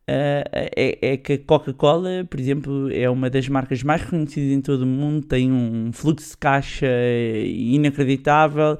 Uh, 0.09 0.47
é, 0.53 0.97
é, 1.01 1.17
que 1.17 1.33
a 1.33 1.37
Coca-Cola, 1.37 2.25
por 2.29 2.39
exemplo, 2.39 2.89
é 2.93 3.09
uma 3.09 3.29
das 3.29 3.49
marcas 3.49 3.83
mais 3.83 4.01
reconhecidas 4.01 4.57
em 4.57 4.61
todo 4.61 4.83
o 4.83 4.85
mundo, 4.85 5.27
tem 5.27 5.51
um 5.51 5.91
fluxo 5.91 6.29
de 6.31 6.37
caixa 6.37 6.87
inacreditável, 7.43 8.77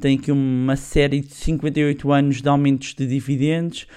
tem 0.00 0.16
aqui 0.16 0.30
uma 0.30 0.76
série 0.76 1.20
de 1.20 1.34
58 1.34 2.12
anos 2.12 2.40
de 2.40 2.48
aumentos 2.48 2.94
de 2.94 3.06
dividendos. 3.06 3.88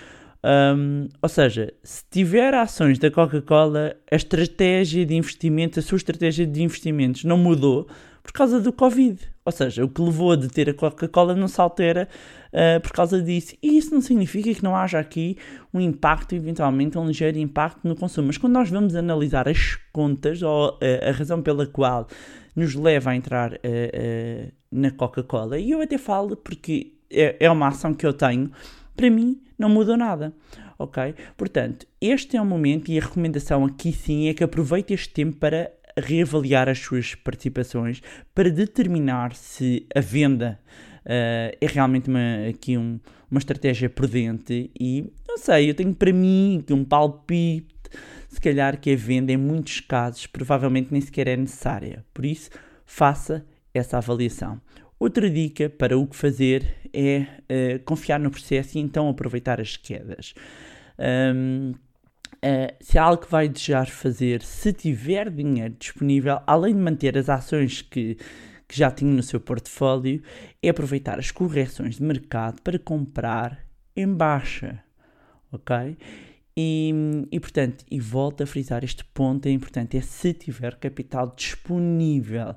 Um, 0.43 1.07
ou 1.21 1.29
seja, 1.29 1.71
se 1.83 2.03
tiver 2.09 2.51
ações 2.55 2.97
da 2.97 3.11
Coca-Cola, 3.11 3.95
a 4.11 4.15
estratégia 4.15 5.05
de 5.05 5.13
investimento, 5.13 5.79
a 5.79 5.83
sua 5.83 5.97
estratégia 5.97 6.47
de 6.47 6.63
investimentos 6.63 7.23
não 7.23 7.37
mudou, 7.37 7.87
por 8.23 8.33
causa 8.33 8.59
do 8.59 8.73
Covid. 8.73 9.30
Ou 9.43 9.51
seja, 9.51 9.83
o 9.83 9.89
que 9.89 10.01
levou 10.01 10.31
a 10.31 10.35
deter 10.35 10.69
a 10.69 10.73
Coca-Cola 10.73 11.35
não 11.35 11.47
se 11.47 11.59
altera 11.59 12.07
uh, 12.53 12.79
por 12.81 12.91
causa 12.91 13.21
disso. 13.21 13.55
E 13.61 13.77
isso 13.77 13.93
não 13.93 14.01
significa 14.01 14.53
que 14.53 14.63
não 14.63 14.75
haja 14.75 14.99
aqui 14.99 15.37
um 15.73 15.79
impacto, 15.79 16.35
eventualmente 16.35 16.97
um 16.97 17.07
ligeiro 17.07 17.39
impacto 17.39 17.87
no 17.87 17.95
consumo. 17.95 18.27
Mas 18.27 18.37
quando 18.37 18.53
nós 18.53 18.69
vamos 18.69 18.95
analisar 18.95 19.49
as 19.49 19.79
contas, 19.91 20.43
ou 20.43 20.73
uh, 20.73 21.09
a 21.09 21.11
razão 21.11 21.41
pela 21.41 21.65
qual 21.65 22.07
nos 22.55 22.75
leva 22.75 23.11
a 23.11 23.15
entrar 23.15 23.53
uh, 23.53 24.51
na 24.71 24.91
Coca-Cola, 24.91 25.57
e 25.57 25.71
eu 25.71 25.81
até 25.81 25.97
falo 25.97 26.35
porque 26.35 26.93
é, 27.09 27.37
é 27.39 27.49
uma 27.49 27.67
ação 27.67 27.93
que 27.93 28.05
eu 28.05 28.13
tenho, 28.13 28.51
para 28.95 29.09
mim 29.09 29.41
não 29.57 29.69
mudou 29.69 29.97
nada 29.97 30.33
ok? 30.81 31.13
Portanto, 31.37 31.85
este 31.99 32.35
é 32.37 32.41
o 32.41 32.45
momento 32.45 32.91
e 32.91 32.97
a 32.97 33.01
recomendação 33.01 33.65
aqui 33.65 33.91
sim 33.91 34.27
é 34.27 34.33
que 34.33 34.43
aproveite 34.43 34.93
este 34.93 35.09
tempo 35.09 35.37
para 35.37 35.71
reavaliar 35.97 36.69
as 36.69 36.79
suas 36.79 37.15
participações 37.15 38.01
para 38.33 38.49
determinar 38.49 39.35
se 39.35 39.85
a 39.95 39.99
venda 39.99 40.59
uh, 41.05 41.57
é 41.59 41.67
realmente 41.67 42.09
uma, 42.09 42.47
aqui 42.49 42.77
um, 42.77 42.99
uma 43.29 43.39
estratégia 43.39 43.89
prudente 43.89 44.71
e 44.79 45.11
não 45.27 45.37
sei, 45.37 45.69
eu 45.69 45.73
tenho 45.73 45.93
para 45.93 46.11
mim 46.11 46.63
um 46.69 46.83
palpite 46.83 47.71
se 48.31 48.39
calhar 48.39 48.79
que 48.79 48.91
a 48.91 48.95
venda 48.95 49.31
em 49.31 49.37
muitos 49.37 49.81
casos 49.81 50.25
provavelmente 50.25 50.89
nem 50.91 51.01
sequer 51.01 51.27
é 51.27 51.35
necessária. 51.35 52.05
Por 52.13 52.25
isso, 52.25 52.49
faça 52.85 53.45
essa 53.73 53.97
avaliação. 53.97 54.59
Outra 54.97 55.29
dica 55.29 55.69
para 55.69 55.97
o 55.97 56.07
que 56.07 56.15
fazer 56.15 56.75
é 56.93 57.19
uh, 57.21 57.83
confiar 57.83 58.19
no 58.19 58.31
processo 58.31 58.77
e 58.77 58.81
então 58.81 59.09
aproveitar 59.09 59.59
as 59.59 59.75
quedas. 59.75 60.33
Um, 61.35 61.73
Uh, 62.43 62.73
se 62.79 62.97
há 62.97 63.03
algo 63.03 63.23
que 63.23 63.31
vai 63.31 63.47
desejar 63.47 63.87
fazer, 63.87 64.41
se 64.41 64.73
tiver 64.73 65.29
dinheiro 65.29 65.75
disponível, 65.77 66.39
além 66.47 66.73
de 66.73 66.81
manter 66.81 67.15
as 67.15 67.29
ações 67.29 67.83
que, 67.83 68.17
que 68.67 68.77
já 68.77 68.89
tinha 68.89 69.13
no 69.13 69.21
seu 69.21 69.39
portfólio, 69.39 70.23
é 70.61 70.69
aproveitar 70.69 71.19
as 71.19 71.29
correções 71.29 71.97
de 71.97 72.03
mercado 72.03 72.59
para 72.63 72.79
comprar 72.79 73.63
em 73.95 74.11
baixa, 74.11 74.83
ok? 75.51 75.95
E, 76.57 76.93
e 77.31 77.39
portanto, 77.39 77.85
e 77.89 77.99
volto 77.99 78.41
a 78.41 78.47
frisar 78.47 78.83
este 78.83 79.05
ponto, 79.05 79.45
é 79.45 79.51
importante, 79.51 79.95
é 79.97 80.01
se 80.01 80.33
tiver 80.33 80.75
capital 80.75 81.33
disponível. 81.35 82.55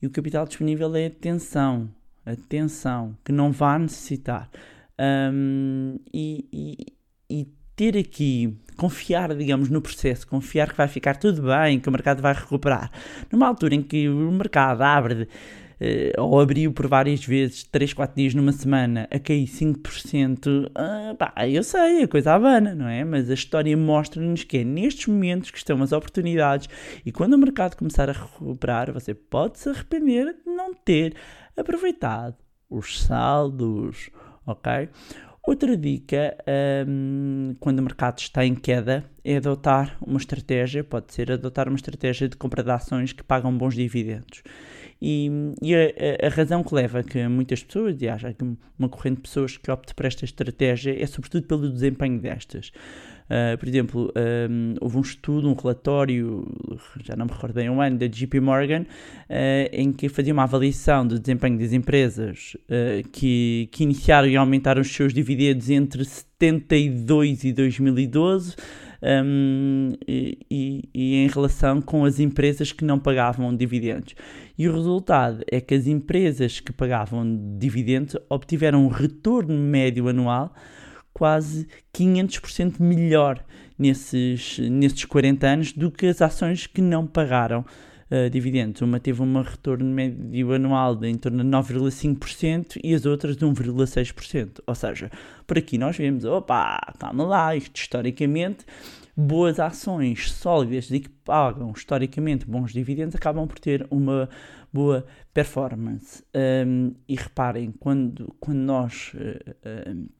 E 0.00 0.06
o 0.06 0.10
capital 0.10 0.46
disponível 0.46 0.94
é 0.96 1.06
atenção, 1.06 1.90
atenção, 2.24 3.16
que 3.24 3.32
não 3.32 3.52
vá 3.52 3.78
necessitar. 3.78 4.50
Um, 4.98 5.98
e, 6.12 6.48
e, 6.52 6.86
e 7.28 7.48
ter 7.76 7.96
aqui, 7.96 8.58
confiar, 8.80 9.34
digamos, 9.34 9.68
no 9.68 9.82
processo, 9.82 10.26
confiar 10.26 10.70
que 10.70 10.76
vai 10.78 10.88
ficar 10.88 11.16
tudo 11.16 11.42
bem, 11.42 11.78
que 11.78 11.86
o 11.86 11.92
mercado 11.92 12.22
vai 12.22 12.32
recuperar. 12.32 12.90
Numa 13.30 13.46
altura 13.46 13.74
em 13.74 13.82
que 13.82 14.08
o 14.08 14.32
mercado 14.32 14.80
abre, 14.80 15.28
eh, 15.78 16.14
ou 16.16 16.40
abriu 16.40 16.72
por 16.72 16.88
várias 16.88 17.22
vezes, 17.22 17.62
3, 17.64 17.92
4 17.92 18.16
dias 18.16 18.32
numa 18.32 18.52
semana, 18.52 19.06
a 19.10 19.18
cair 19.18 19.46
5%, 19.46 20.70
ah, 20.74 21.14
pá, 21.18 21.46
eu 21.46 21.62
sei, 21.62 22.04
a 22.04 22.08
coisa 22.08 22.32
abana, 22.32 22.74
não 22.74 22.88
é? 22.88 23.04
Mas 23.04 23.28
a 23.28 23.34
história 23.34 23.76
mostra-nos 23.76 24.44
que 24.44 24.56
é 24.56 24.64
nestes 24.64 25.08
momentos 25.08 25.50
que 25.50 25.58
estão 25.58 25.82
as 25.82 25.92
oportunidades 25.92 26.66
e 27.04 27.12
quando 27.12 27.34
o 27.34 27.38
mercado 27.38 27.76
começar 27.76 28.08
a 28.08 28.14
recuperar, 28.14 28.90
você 28.94 29.12
pode 29.12 29.58
se 29.58 29.68
arrepender 29.68 30.36
de 30.42 30.50
não 30.50 30.72
ter 30.72 31.14
aproveitado 31.54 32.36
os 32.70 32.98
saldos, 33.02 34.08
ok? 34.46 34.88
Outra 35.50 35.76
dica, 35.76 36.36
um, 36.86 37.56
quando 37.58 37.80
o 37.80 37.82
mercado 37.82 38.20
está 38.20 38.46
em 38.46 38.54
queda, 38.54 39.04
é 39.24 39.38
adotar 39.38 39.96
uma 40.00 40.16
estratégia, 40.16 40.84
pode 40.84 41.12
ser 41.12 41.32
adotar 41.32 41.66
uma 41.66 41.74
estratégia 41.74 42.28
de 42.28 42.36
compra 42.36 42.62
de 42.62 42.70
ações 42.70 43.12
que 43.12 43.24
pagam 43.24 43.58
bons 43.58 43.74
dividendos. 43.74 44.44
E, 45.02 45.28
e 45.60 45.74
a, 45.74 46.26
a, 46.26 46.28
razão 46.28 46.62
que 46.62 46.72
leva 46.72 47.02
que 47.02 47.26
muitas 47.26 47.64
pessoas, 47.64 48.00
e 48.00 48.08
há 48.08 48.16
uma 48.78 48.88
corrente 48.88 49.16
de 49.16 49.22
pessoas 49.22 49.56
que 49.56 49.68
opte 49.72 49.92
por 49.92 50.06
esta 50.06 50.24
estratégia, 50.24 51.02
é 51.02 51.04
sobretudo 51.04 51.48
pelo 51.48 51.68
desempenho 51.68 52.20
destas. 52.20 52.70
Uh, 53.30 53.56
por 53.56 53.68
exemplo, 53.68 54.12
um, 54.50 54.74
houve 54.80 54.96
um 54.96 55.00
estudo, 55.00 55.48
um 55.48 55.54
relatório, 55.54 56.44
já 57.04 57.14
não 57.14 57.26
me 57.26 57.32
recordo 57.32 57.54
bem, 57.54 57.70
um 57.70 57.80
ano, 57.80 57.96
da 57.96 58.08
JP 58.08 58.40
Morgan, 58.40 58.82
uh, 58.82 58.86
em 59.72 59.92
que 59.92 60.08
fazia 60.08 60.32
uma 60.32 60.42
avaliação 60.42 61.06
do 61.06 61.16
desempenho 61.16 61.56
das 61.56 61.72
empresas 61.72 62.56
uh, 62.64 63.08
que, 63.10 63.68
que 63.70 63.84
iniciaram 63.84 64.26
e 64.26 64.36
aumentaram 64.36 64.80
os 64.80 64.92
seus 64.92 65.14
dividendos 65.14 65.70
entre 65.70 66.04
72 66.04 67.44
e 67.44 67.52
2012. 67.52 68.56
Um, 69.02 69.94
e, 70.06 70.36
e, 70.50 71.14
em 71.24 71.26
relação 71.26 71.80
com 71.80 72.04
as 72.04 72.20
empresas 72.20 72.70
que 72.70 72.84
não 72.84 72.98
pagavam 72.98 73.56
dividendos. 73.56 74.14
E 74.58 74.68
o 74.68 74.74
resultado 74.74 75.42
é 75.50 75.58
que 75.58 75.72
as 75.72 75.86
empresas 75.86 76.60
que 76.60 76.70
pagavam 76.70 77.56
dividendos 77.58 78.14
obtiveram 78.28 78.84
um 78.84 78.88
retorno 78.88 79.54
médio 79.54 80.06
anual 80.06 80.54
quase 81.20 81.68
500% 81.94 82.80
melhor 82.80 83.44
nesses, 83.78 84.58
nesses 84.58 85.04
40 85.04 85.46
anos 85.46 85.72
do 85.74 85.90
que 85.90 86.06
as 86.06 86.22
ações 86.22 86.66
que 86.66 86.80
não 86.80 87.06
pagaram 87.06 87.60
uh, 87.60 88.30
dividendos. 88.30 88.80
Uma 88.80 88.98
teve 88.98 89.20
um 89.20 89.42
retorno 89.42 89.84
médio 89.84 90.54
anual 90.54 90.96
de 90.96 91.08
em 91.08 91.18
torno 91.18 91.44
de 91.44 91.50
9,5% 91.50 92.80
e 92.82 92.94
as 92.94 93.04
outras 93.04 93.36
de 93.36 93.44
1,6%. 93.44 94.62
Ou 94.66 94.74
seja, 94.74 95.10
por 95.46 95.58
aqui 95.58 95.76
nós 95.76 95.94
vemos, 95.94 96.24
opa, 96.24 96.80
calma 96.98 97.24
lá, 97.24 97.54
isto 97.54 97.76
historicamente, 97.78 98.64
boas 99.14 99.60
ações 99.60 100.32
sólidas 100.32 100.90
e 100.90 101.00
que 101.00 101.10
pagam 101.10 101.70
historicamente 101.76 102.46
bons 102.46 102.72
dividendos 102.72 103.14
acabam 103.14 103.46
por 103.46 103.58
ter 103.58 103.86
uma 103.90 104.26
boa 104.72 105.04
performance. 105.34 106.24
Um, 106.34 106.94
e 107.06 107.14
reparem, 107.14 107.72
quando, 107.72 108.34
quando 108.40 108.60
nós 108.60 109.12
uh, 109.14 109.50
uh, 109.68 110.19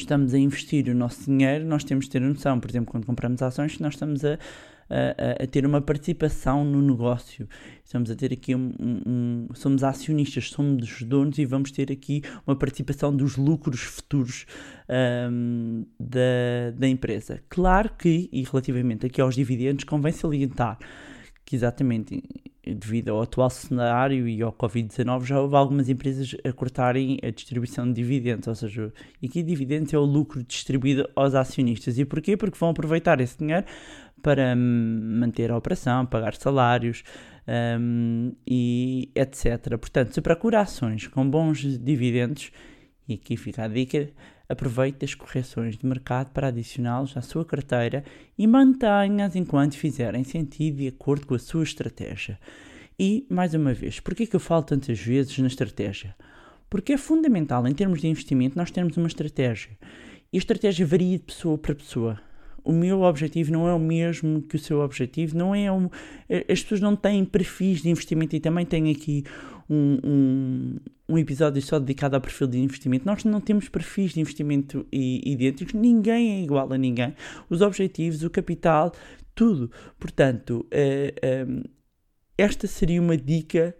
estamos 0.00 0.34
a 0.34 0.38
investir 0.38 0.88
o 0.88 0.94
nosso 0.94 1.24
dinheiro, 1.24 1.64
nós 1.64 1.84
temos 1.84 2.04
de 2.06 2.10
ter 2.12 2.20
noção, 2.20 2.58
por 2.60 2.70
exemplo, 2.70 2.90
quando 2.90 3.06
compramos 3.06 3.40
ações, 3.42 3.76
que 3.76 3.82
nós 3.82 3.94
estamos 3.94 4.24
a, 4.24 4.32
a, 4.88 5.44
a- 5.44 5.46
ter 5.46 5.64
uma 5.66 5.80
participação 5.80 6.64
no 6.64 6.80
negócio. 6.82 7.48
Estamos 7.84 8.10
a 8.10 8.16
ter 8.16 8.32
aqui 8.32 8.54
um, 8.54 8.72
um- 8.80 9.02
um- 9.06 9.54
somos 9.54 9.82
acionistas, 9.84 10.50
somos 10.50 11.02
donos 11.02 11.38
e 11.38 11.44
vamos 11.44 11.70
ter 11.70 11.90
aqui 11.92 12.22
uma 12.46 12.56
participação 12.56 13.14
dos 13.14 13.36
lucros 13.36 13.80
futuros 13.80 14.46
ahm, 14.88 15.84
da, 15.98 16.70
da 16.76 16.88
empresa. 16.88 17.40
Claro 17.48 17.90
que, 17.98 18.28
e 18.32 18.42
relativamente 18.42 19.06
aqui 19.06 19.20
aos 19.20 19.34
dividendos, 19.34 19.84
convém 19.84 20.12
salientar 20.12 20.78
que 21.44 21.56
exatamente 21.56 22.22
devido 22.64 23.10
ao 23.10 23.22
atual 23.22 23.48
cenário 23.48 24.28
e 24.28 24.42
ao 24.42 24.52
Covid-19 24.52 25.24
já 25.24 25.40
houve 25.40 25.56
algumas 25.56 25.88
empresas 25.88 26.36
a 26.44 26.52
cortarem 26.52 27.18
a 27.22 27.30
distribuição 27.30 27.86
de 27.86 27.94
dividendos, 27.94 28.48
ou 28.48 28.54
seja, 28.54 28.92
e 29.22 29.26
aqui 29.26 29.42
dividendos 29.42 29.92
é 29.94 29.98
o 29.98 30.04
lucro 30.04 30.42
distribuído 30.42 31.08
aos 31.16 31.34
acionistas. 31.34 31.98
E 31.98 32.04
porquê? 32.04 32.36
Porque 32.36 32.58
vão 32.58 32.70
aproveitar 32.70 33.20
esse 33.20 33.38
dinheiro 33.38 33.64
para 34.22 34.54
hum, 34.56 35.18
manter 35.20 35.50
a 35.50 35.56
operação, 35.56 36.04
pagar 36.04 36.34
salários 36.34 37.02
hum, 37.80 38.32
e 38.46 39.10
etc. 39.14 39.78
Portanto, 39.78 40.12
se 40.12 40.20
procura 40.20 40.60
ações 40.60 41.06
com 41.06 41.28
bons 41.28 41.58
dividendos, 41.78 42.50
e 43.08 43.14
aqui 43.14 43.36
fica 43.36 43.64
a 43.64 43.68
dica, 43.68 44.10
aproveite 44.50 45.04
as 45.04 45.14
correções 45.14 45.78
de 45.78 45.86
mercado 45.86 46.32
para 46.32 46.48
adicioná-los 46.48 47.16
à 47.16 47.22
sua 47.22 47.44
carteira 47.44 48.02
e 48.36 48.48
mantenha-as 48.48 49.36
enquanto 49.36 49.76
fizerem 49.76 50.24
sentido 50.24 50.78
de 50.78 50.88
acordo 50.88 51.24
com 51.24 51.34
a 51.34 51.38
sua 51.38 51.62
estratégia. 51.62 52.36
E, 52.98 53.24
mais 53.30 53.54
uma 53.54 53.72
vez, 53.72 54.00
porquê 54.00 54.26
que 54.26 54.34
eu 54.34 54.40
falo 54.40 54.64
tantas 54.64 54.98
vezes 54.98 55.38
na 55.38 55.46
estratégia? 55.46 56.16
Porque 56.68 56.92
é 56.92 56.98
fundamental, 56.98 57.66
em 57.66 57.72
termos 57.72 58.00
de 58.00 58.08
investimento, 58.08 58.58
nós 58.58 58.72
termos 58.72 58.96
uma 58.96 59.06
estratégia. 59.06 59.70
E 60.32 60.36
a 60.36 60.38
estratégia 60.38 60.84
varia 60.84 61.16
de 61.16 61.24
pessoa 61.24 61.56
para 61.56 61.74
pessoa. 61.74 62.20
O 62.64 62.72
meu 62.72 63.02
objetivo 63.02 63.52
não 63.52 63.68
é 63.68 63.72
o 63.72 63.78
mesmo 63.78 64.42
que 64.42 64.56
o 64.56 64.58
seu 64.58 64.80
objetivo, 64.80 65.38
não 65.38 65.54
é 65.54 65.70
um, 65.72 65.88
eh, 66.28 66.44
as 66.50 66.60
pessoas 66.60 66.80
não 66.80 66.94
têm 66.94 67.24
perfis 67.24 67.82
de 67.82 67.88
investimento 67.88 68.36
e 68.36 68.40
também 68.40 68.66
tenho 68.66 68.90
aqui 68.90 69.24
um, 69.70 69.98
um, 70.04 70.76
um 71.08 71.18
episódio 71.18 71.62
só 71.62 71.78
dedicado 71.78 72.16
ao 72.16 72.20
perfil 72.20 72.48
de 72.48 72.58
investimento. 72.58 73.06
Nós 73.06 73.22
não 73.24 73.40
temos 73.40 73.68
perfis 73.68 74.12
de 74.12 74.20
investimento 74.20 74.84
idênticos, 74.92 75.72
ninguém 75.74 76.32
é 76.32 76.42
igual 76.42 76.70
a 76.72 76.76
ninguém. 76.76 77.14
Os 77.48 77.60
objetivos, 77.60 78.24
o 78.24 78.30
capital, 78.30 78.92
tudo. 79.34 79.70
Portanto, 79.98 80.66
eh, 80.72 81.14
ehm, 81.22 81.62
esta 82.36 82.66
seria 82.66 83.00
uma 83.00 83.16
dica 83.16 83.74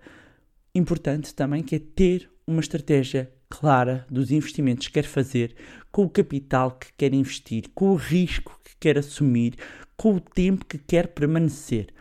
importante 0.74 1.34
também, 1.34 1.62
que 1.62 1.74
é 1.74 1.78
ter 1.78 2.30
uma 2.46 2.60
estratégia 2.60 3.30
clara 3.48 4.06
dos 4.08 4.30
investimentos 4.30 4.86
que 4.86 4.92
quer 4.92 5.04
fazer, 5.04 5.56
com 5.90 6.04
o 6.04 6.08
capital 6.08 6.70
que 6.70 6.92
quer 6.96 7.12
investir, 7.12 7.64
com 7.74 7.90
o 7.90 7.96
risco 7.96 8.58
que 8.64 8.76
quer 8.78 8.96
assumir, 8.96 9.54
com 9.96 10.14
o 10.14 10.20
tempo 10.20 10.64
que 10.64 10.78
quer 10.78 11.08
permanecer. 11.08 11.92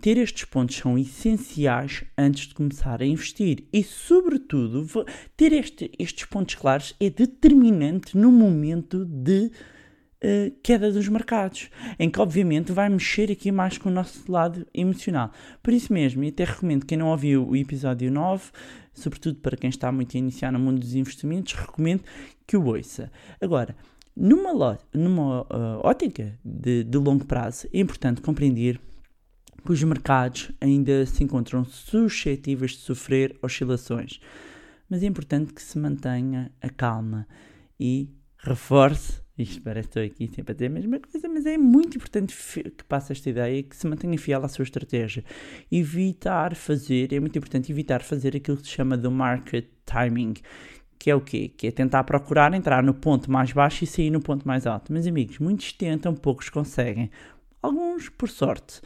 Ter 0.00 0.18
estes 0.18 0.44
pontos 0.44 0.76
são 0.76 0.98
essenciais 0.98 2.04
antes 2.16 2.48
de 2.48 2.54
começar 2.54 3.00
a 3.00 3.06
investir 3.06 3.64
e, 3.72 3.82
sobretudo, 3.82 4.86
ter 5.36 5.52
este- 5.52 5.90
estes 5.98 6.26
pontos 6.26 6.54
claros 6.54 6.94
é 7.00 7.08
determinante 7.08 8.16
no 8.16 8.30
momento 8.30 9.04
de 9.04 9.50
eh, 10.20 10.52
queda 10.62 10.90
dos 10.90 11.08
mercados, 11.08 11.70
em 11.98 12.08
que 12.10 12.20
obviamente 12.20 12.72
vai 12.72 12.88
mexer 12.88 13.30
aqui 13.30 13.52
mais 13.52 13.78
com 13.78 13.88
o 13.88 13.92
nosso 13.92 14.30
lado 14.30 14.66
emocional. 14.72 15.30
Por 15.62 15.72
isso 15.72 15.92
mesmo, 15.92 16.24
e 16.24 16.28
até 16.28 16.44
recomendo 16.44 16.86
quem 16.86 16.96
não 16.98 17.08
ouviu 17.08 17.46
o 17.46 17.54
episódio 17.54 18.10
9, 18.10 18.50
sobretudo 18.94 19.38
para 19.40 19.56
quem 19.56 19.70
está 19.70 19.92
muito 19.92 20.16
a 20.16 20.18
iniciar 20.18 20.50
no 20.52 20.58
mundo 20.58 20.80
dos 20.80 20.94
investimentos, 20.94 21.52
recomendo 21.52 22.02
que 22.46 22.56
o 22.56 22.64
ouça. 22.66 23.10
Agora, 23.40 23.76
numa, 24.16 24.78
numa 24.92 25.46
ah, 25.50 25.80
ótica 25.82 26.38
de, 26.44 26.82
de 26.82 26.98
longo 26.98 27.26
prazo, 27.26 27.68
é 27.72 27.78
importante 27.80 28.20
compreender 28.22 28.80
que 29.66 29.72
os 29.72 29.82
mercados 29.82 30.50
ainda 30.60 31.04
se 31.04 31.22
encontram 31.22 31.64
suscetíveis 31.64 32.72
de 32.72 32.78
sofrer 32.78 33.36
oscilações, 33.42 34.20
mas 34.88 35.02
é 35.02 35.06
importante 35.06 35.52
que 35.52 35.60
se 35.60 35.78
mantenha 35.78 36.50
a 36.62 36.70
calma 36.70 37.26
e 37.78 38.08
reforce. 38.38 39.20
Isto 39.36 39.60
parece 39.60 39.88
que 39.88 39.98
estou 39.98 40.02
aqui 40.02 40.34
sempre 40.34 40.52
a 40.52 40.54
dizer 40.54 40.66
a 40.66 40.70
mesma 40.70 40.98
coisa, 40.98 41.28
mas 41.28 41.44
é 41.44 41.58
muito 41.58 41.98
importante 41.98 42.34
que 42.34 42.84
passe 42.84 43.12
esta 43.12 43.28
ideia 43.28 43.62
que 43.62 43.76
se 43.76 43.86
mantenha 43.86 44.16
fiel 44.18 44.42
à 44.42 44.48
sua 44.48 44.62
estratégia. 44.62 45.22
Evitar 45.70 46.54
fazer, 46.54 47.12
é 47.12 47.20
muito 47.20 47.36
importante 47.36 47.70
evitar 47.70 48.02
fazer 48.02 48.34
aquilo 48.34 48.56
que 48.56 48.66
se 48.66 48.72
chama 48.72 48.96
do 48.96 49.10
market 49.10 49.66
timing, 49.84 50.34
que 50.98 51.10
é 51.10 51.14
o 51.14 51.20
quê? 51.20 51.52
Que 51.54 51.66
é 51.66 51.70
tentar 51.70 52.04
procurar 52.04 52.54
entrar 52.54 52.82
no 52.82 52.94
ponto 52.94 53.30
mais 53.30 53.52
baixo 53.52 53.84
e 53.84 53.86
sair 53.86 54.10
no 54.10 54.20
ponto 54.20 54.48
mais 54.48 54.66
alto. 54.66 54.90
Meus 54.90 55.06
amigos, 55.06 55.38
muitos 55.38 55.70
tentam, 55.72 56.14
poucos 56.14 56.48
conseguem. 56.48 57.10
Alguns 57.62 58.08
por 58.08 58.28
sorte. 58.28 58.80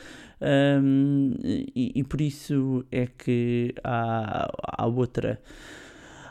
Hum, 0.82 1.34
e, 1.44 1.92
e 1.96 2.04
por 2.04 2.20
isso 2.20 2.84
é 2.90 3.06
que 3.06 3.74
há, 3.84 4.50
há 4.62 4.86
outra 4.86 5.38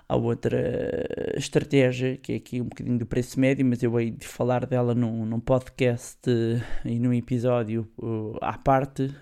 há 0.08 0.16
outra 0.16 1.06
estratégia 1.38 2.18
que 2.18 2.34
é 2.34 2.36
aqui 2.38 2.60
um 2.60 2.64
bocadinho 2.64 2.98
do 2.98 3.06
preço 3.06 3.40
médio, 3.40 3.64
mas 3.64 3.84
eu 3.84 4.00
hei 4.00 4.10
de 4.10 4.28
falar 4.28 4.66
dela 4.66 4.96
num, 4.96 5.24
num 5.24 5.40
podcast 5.40 6.22
e 6.84 6.98
num 6.98 7.14
episódio 7.14 7.88
uh, 8.00 8.36
à 8.42 8.58
parte, 8.58 9.14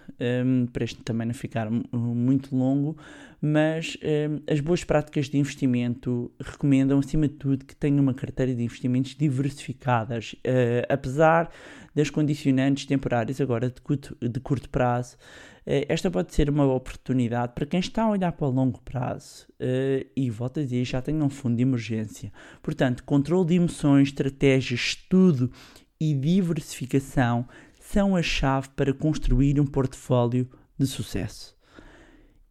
um, 0.46 0.66
para 0.68 0.86
este 0.86 1.04
também 1.04 1.28
não 1.28 1.34
ficar 1.34 1.70
mu- 1.70 1.84
muito 1.92 2.56
longo, 2.56 2.96
mas 3.42 3.98
um, 4.02 4.40
as 4.50 4.62
boas 4.62 4.86
práticas 4.86 5.28
de 5.28 5.38
investimento 5.38 6.32
recomendam, 6.40 7.00
acima 7.00 7.28
de 7.28 7.34
tudo, 7.34 7.66
que 7.66 7.76
tenha 7.76 8.02
uma 8.02 8.14
carteira 8.14 8.56
de 8.56 8.64
investimentos 8.64 9.14
diversificadas, 9.14 10.38
eh, 10.42 10.86
apesar 10.88 11.52
das 11.98 12.12
condicionantes 12.12 12.86
temporárias 12.86 13.42
agora 13.42 13.72
de 13.72 13.82
curto, 13.82 14.16
de 14.22 14.40
curto 14.40 14.70
prazo. 14.70 15.18
Eh, 15.66 15.88
Esta 15.90 16.12
pode 16.12 16.32
ser 16.32 16.48
uma 16.48 16.64
oportunidade 16.72 17.54
para 17.56 17.66
quem 17.66 17.80
está 17.80 18.04
a 18.04 18.12
olhar 18.12 18.32
para 18.34 18.48
o 18.48 18.52
longo 18.52 18.80
prazo 18.84 19.48
eh, 19.60 20.06
e, 20.16 20.30
volta 20.30 20.60
a 20.60 20.64
dizer, 20.64 20.86
já 20.86 21.02
tem 21.02 21.20
um 21.24 21.30
fundo 21.30 21.56
de 21.56 21.64
emergência. 21.64 22.32
Portanto, 22.62 23.04
controle 23.04 23.48
de 23.48 23.56
emoções, 23.56 24.10
estratégia, 24.10 24.76
estudo 24.76 25.52
e 26.00 26.14
diversificação 26.14 27.48
são 27.80 28.16
a 28.16 28.22
chave 28.22 28.70
para 28.76 28.94
construir 28.94 29.60
um 29.60 29.66
portfólio 29.66 30.48
de 30.78 30.86
sucesso. 30.86 31.57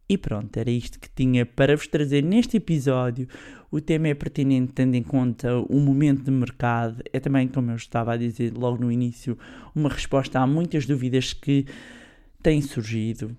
E 0.09 0.17
pronto, 0.17 0.55
era 0.57 0.71
isto 0.71 0.99
que 0.99 1.09
tinha 1.09 1.45
para 1.45 1.75
vos 1.75 1.87
trazer 1.87 2.23
neste 2.23 2.57
episódio. 2.57 3.27
O 3.69 3.81
tema 3.81 4.07
é 4.07 4.13
pertinente 4.13 4.71
tendo 4.71 4.95
em 4.95 5.03
conta 5.03 5.57
o 5.57 5.79
momento 5.79 6.23
de 6.23 6.31
mercado. 6.31 7.03
É 7.11 7.19
também, 7.19 7.47
como 7.47 7.71
eu 7.71 7.75
estava 7.75 8.13
a 8.13 8.17
dizer 8.17 8.53
logo 8.53 8.81
no 8.81 8.89
início, 8.89 9.37
uma 9.75 9.89
resposta 9.89 10.39
a 10.39 10.47
muitas 10.47 10.85
dúvidas 10.85 11.33
que 11.33 11.65
têm 12.41 12.61
surgido. 12.61 13.35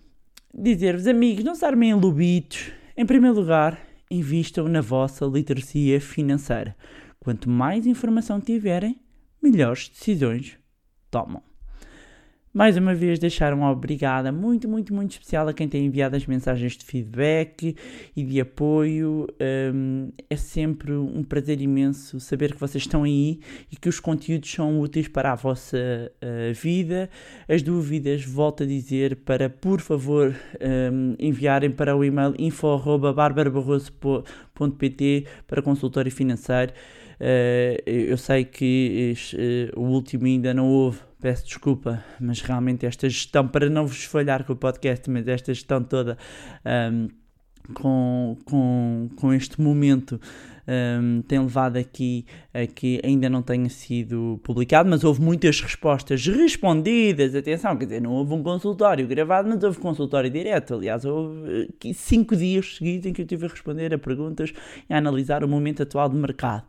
Dizer-vos, 0.52 1.06
amigos, 1.06 1.42
não 1.42 1.54
se 1.54 1.64
armem 1.64 1.90
em 1.90 1.94
lobitos. 1.94 2.70
Em 2.94 3.06
primeiro 3.06 3.36
lugar, 3.40 3.80
invistam 4.10 4.68
na 4.68 4.82
vossa 4.82 5.24
literacia 5.24 5.98
financeira. 6.00 6.76
Quanto 7.18 7.48
mais 7.48 7.86
informação 7.86 8.40
tiverem, 8.40 9.00
melhores 9.42 9.88
decisões 9.88 10.58
tomam. 11.10 11.47
Mais 12.52 12.76
uma 12.78 12.94
vez, 12.94 13.18
deixar 13.18 13.52
uma 13.52 13.70
obrigada 13.70 14.32
muito, 14.32 14.66
muito, 14.66 14.94
muito 14.94 15.10
especial 15.12 15.46
a 15.48 15.52
quem 15.52 15.68
tem 15.68 15.84
enviado 15.84 16.16
as 16.16 16.24
mensagens 16.26 16.78
de 16.78 16.84
feedback 16.84 17.76
e 18.16 18.24
de 18.24 18.40
apoio. 18.40 19.26
Hum, 19.74 20.10
é 20.30 20.36
sempre 20.36 20.92
um 20.92 21.22
prazer 21.22 21.60
imenso 21.60 22.18
saber 22.18 22.54
que 22.54 22.60
vocês 22.60 22.84
estão 22.84 23.02
aí 23.02 23.40
e 23.70 23.76
que 23.76 23.86
os 23.88 24.00
conteúdos 24.00 24.50
são 24.50 24.80
úteis 24.80 25.08
para 25.08 25.32
a 25.32 25.34
vossa 25.34 25.76
uh, 25.76 26.54
vida. 26.54 27.10
As 27.46 27.60
dúvidas, 27.62 28.24
volto 28.24 28.62
a 28.62 28.66
dizer, 28.66 29.16
para 29.16 29.50
por 29.50 29.82
favor 29.82 30.34
hum, 30.92 31.14
enviarem 31.18 31.70
para 31.70 31.94
o 31.94 32.02
e-mail 32.02 32.34
info.barbarabarroso.pt 32.38 35.26
para 35.46 35.60
consultório 35.60 36.10
financeiro. 36.10 36.72
Uh, 37.20 37.76
eu 37.84 38.16
sei 38.16 38.44
que 38.44 39.12
uh, 39.34 39.80
o 39.80 39.88
último 39.88 40.24
ainda 40.24 40.54
não 40.54 40.68
houve, 40.68 41.00
peço 41.20 41.46
desculpa, 41.46 42.04
mas 42.20 42.40
realmente 42.40 42.86
esta 42.86 43.08
gestão, 43.08 43.46
para 43.46 43.68
não 43.68 43.86
vos 43.86 44.04
falhar 44.04 44.44
com 44.44 44.52
o 44.52 44.56
podcast, 44.56 45.08
mas 45.10 45.26
esta 45.26 45.52
gestão 45.52 45.82
toda 45.82 46.16
um, 46.92 47.08
com, 47.74 48.36
com, 48.44 49.08
com 49.16 49.32
este 49.32 49.60
momento 49.60 50.20
um, 50.68 51.22
tem 51.22 51.38
levado 51.38 51.76
aqui 51.76 52.26
a 52.52 52.66
que 52.66 53.00
ainda 53.02 53.28
não 53.28 53.42
tenha 53.42 53.68
sido 53.68 54.38
publicado, 54.42 54.88
mas 54.88 55.02
houve 55.02 55.20
muitas 55.20 55.60
respostas 55.60 56.26
respondidas. 56.26 57.34
Atenção, 57.34 57.76
quer 57.76 57.86
dizer, 57.86 58.02
não 58.02 58.12
houve 58.12 58.34
um 58.34 58.42
consultório 58.42 59.06
gravado, 59.06 59.48
mas 59.48 59.62
houve 59.62 59.78
consultório 59.78 60.30
direto. 60.30 60.74
Aliás, 60.74 61.04
houve 61.04 61.68
cinco 61.94 62.36
dias 62.36 62.76
seguidos 62.76 63.06
em 63.06 63.12
que 63.12 63.22
eu 63.22 63.26
tive 63.26 63.46
a 63.46 63.48
responder 63.48 63.94
a 63.94 63.98
perguntas 63.98 64.52
e 64.88 64.92
a 64.92 64.98
analisar 64.98 65.42
o 65.42 65.48
momento 65.48 65.82
atual 65.82 66.08
de 66.08 66.16
mercado. 66.16 66.64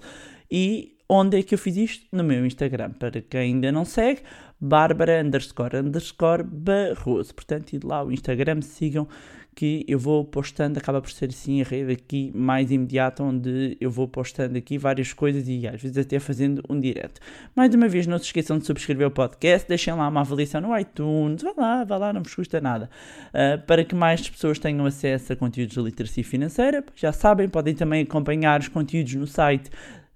E 0.50 0.99
onde 1.10 1.40
é 1.40 1.44
que 1.44 1.56
eu 1.56 1.58
fiz 1.58 1.76
isto? 1.76 2.06
No 2.12 2.24
meu 2.24 2.46
Instagram. 2.46 2.92
Para 2.92 3.20
quem 3.22 3.40
ainda 3.42 3.72
não 3.72 3.84
segue, 3.84 4.22
Bárbara 4.62 5.24
underscore 5.24 5.78
underscore 5.78 6.44
Barroso. 6.44 7.34
Portanto, 7.34 7.74
ide 7.74 7.86
lá 7.86 8.04
o 8.04 8.12
Instagram, 8.12 8.62
sigam 8.62 9.08
que 9.60 9.84
eu 9.90 10.00
vou 10.00 10.24
postando, 10.24 10.80
acaba 10.80 11.02
por 11.02 11.12
ser 11.12 11.30
assim 11.30 11.60
a 11.60 11.66
rede 11.66 11.92
aqui 11.92 12.32
mais 12.34 12.72
imediata, 12.72 13.22
onde 13.22 13.76
eu 13.82 13.92
vou 13.92 14.08
postando 14.08 14.58
aqui 14.58 14.78
várias 14.78 15.12
coisas 15.12 15.50
e 15.50 15.68
às 15.68 15.82
vezes 15.82 15.98
até 15.98 16.18
fazendo 16.18 16.64
um 16.70 16.80
direto. 16.80 17.20
Mais 17.54 17.74
uma 17.76 17.90
vez, 17.90 18.08
não 18.08 18.18
se 18.18 18.24
esqueçam 18.26 18.58
de 18.58 18.66
subscrever 18.66 19.08
o 19.08 19.12
podcast, 19.12 19.68
deixem 19.68 19.94
lá 19.94 20.08
uma 20.08 20.22
avaliação 20.22 20.62
no 20.62 20.78
iTunes, 20.80 21.42
vá 21.42 21.54
lá, 21.58 21.84
vá 21.84 21.98
lá, 21.98 22.14
não 22.14 22.24
vos 22.24 22.34
custa 22.34 22.62
nada, 22.62 22.90
uh, 23.34 23.62
para 23.66 23.84
que 23.84 23.94
mais 23.94 24.30
pessoas 24.30 24.60
tenham 24.60 24.86
acesso 24.86 25.34
a 25.34 25.36
conteúdos 25.36 25.76
de 25.76 25.82
literacia 25.82 26.24
financeira. 26.24 26.82
Já 26.96 27.12
sabem, 27.12 27.50
podem 27.50 27.76
também 27.76 28.04
acompanhar 28.04 28.62
os 28.62 28.70
conteúdos 28.70 29.14
no 29.16 29.28
site 29.28 29.70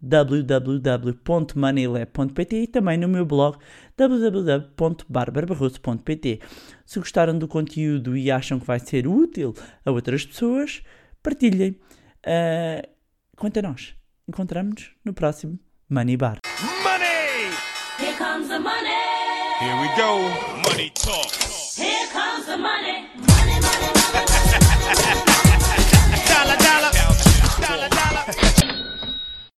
www.moneylab.pt 0.03 2.63
e 2.63 2.67
também 2.67 2.97
no 2.97 3.07
meu 3.07 3.25
blog 3.25 3.57
www.barbarabarroso.pt. 3.95 6.41
Se 6.85 6.99
gostaram 6.99 7.39
do 7.39 7.47
conteúdo 7.47 8.17
e 8.17 8.29
acham 8.29 8.59
que 8.59 8.67
vai 8.67 8.79
ser 8.79 9.07
útil 9.07 9.53
a 9.85 9.91
outras 9.91 10.25
pessoas, 10.25 10.81
partilhem. 11.23 11.79
Uh, 12.25 12.81
quanto 13.37 13.59
a 13.59 13.61
nós, 13.61 13.95
encontramos-nos 14.27 14.91
no 15.05 15.13
próximo 15.13 15.57
Money 15.89 16.17
Bar. 16.17 16.39
Money! 16.83 17.53
Here 17.99 18.17
comes 18.17 18.49
the 18.49 18.59
money. 18.59 18.89
Here 19.59 19.75
we 19.81 19.87
go. 19.95 20.19
Money 20.69 20.91
talk. 20.95 21.31
Here 21.77 22.07
comes 22.11 22.45
the 22.45 22.57
money. 22.57 23.02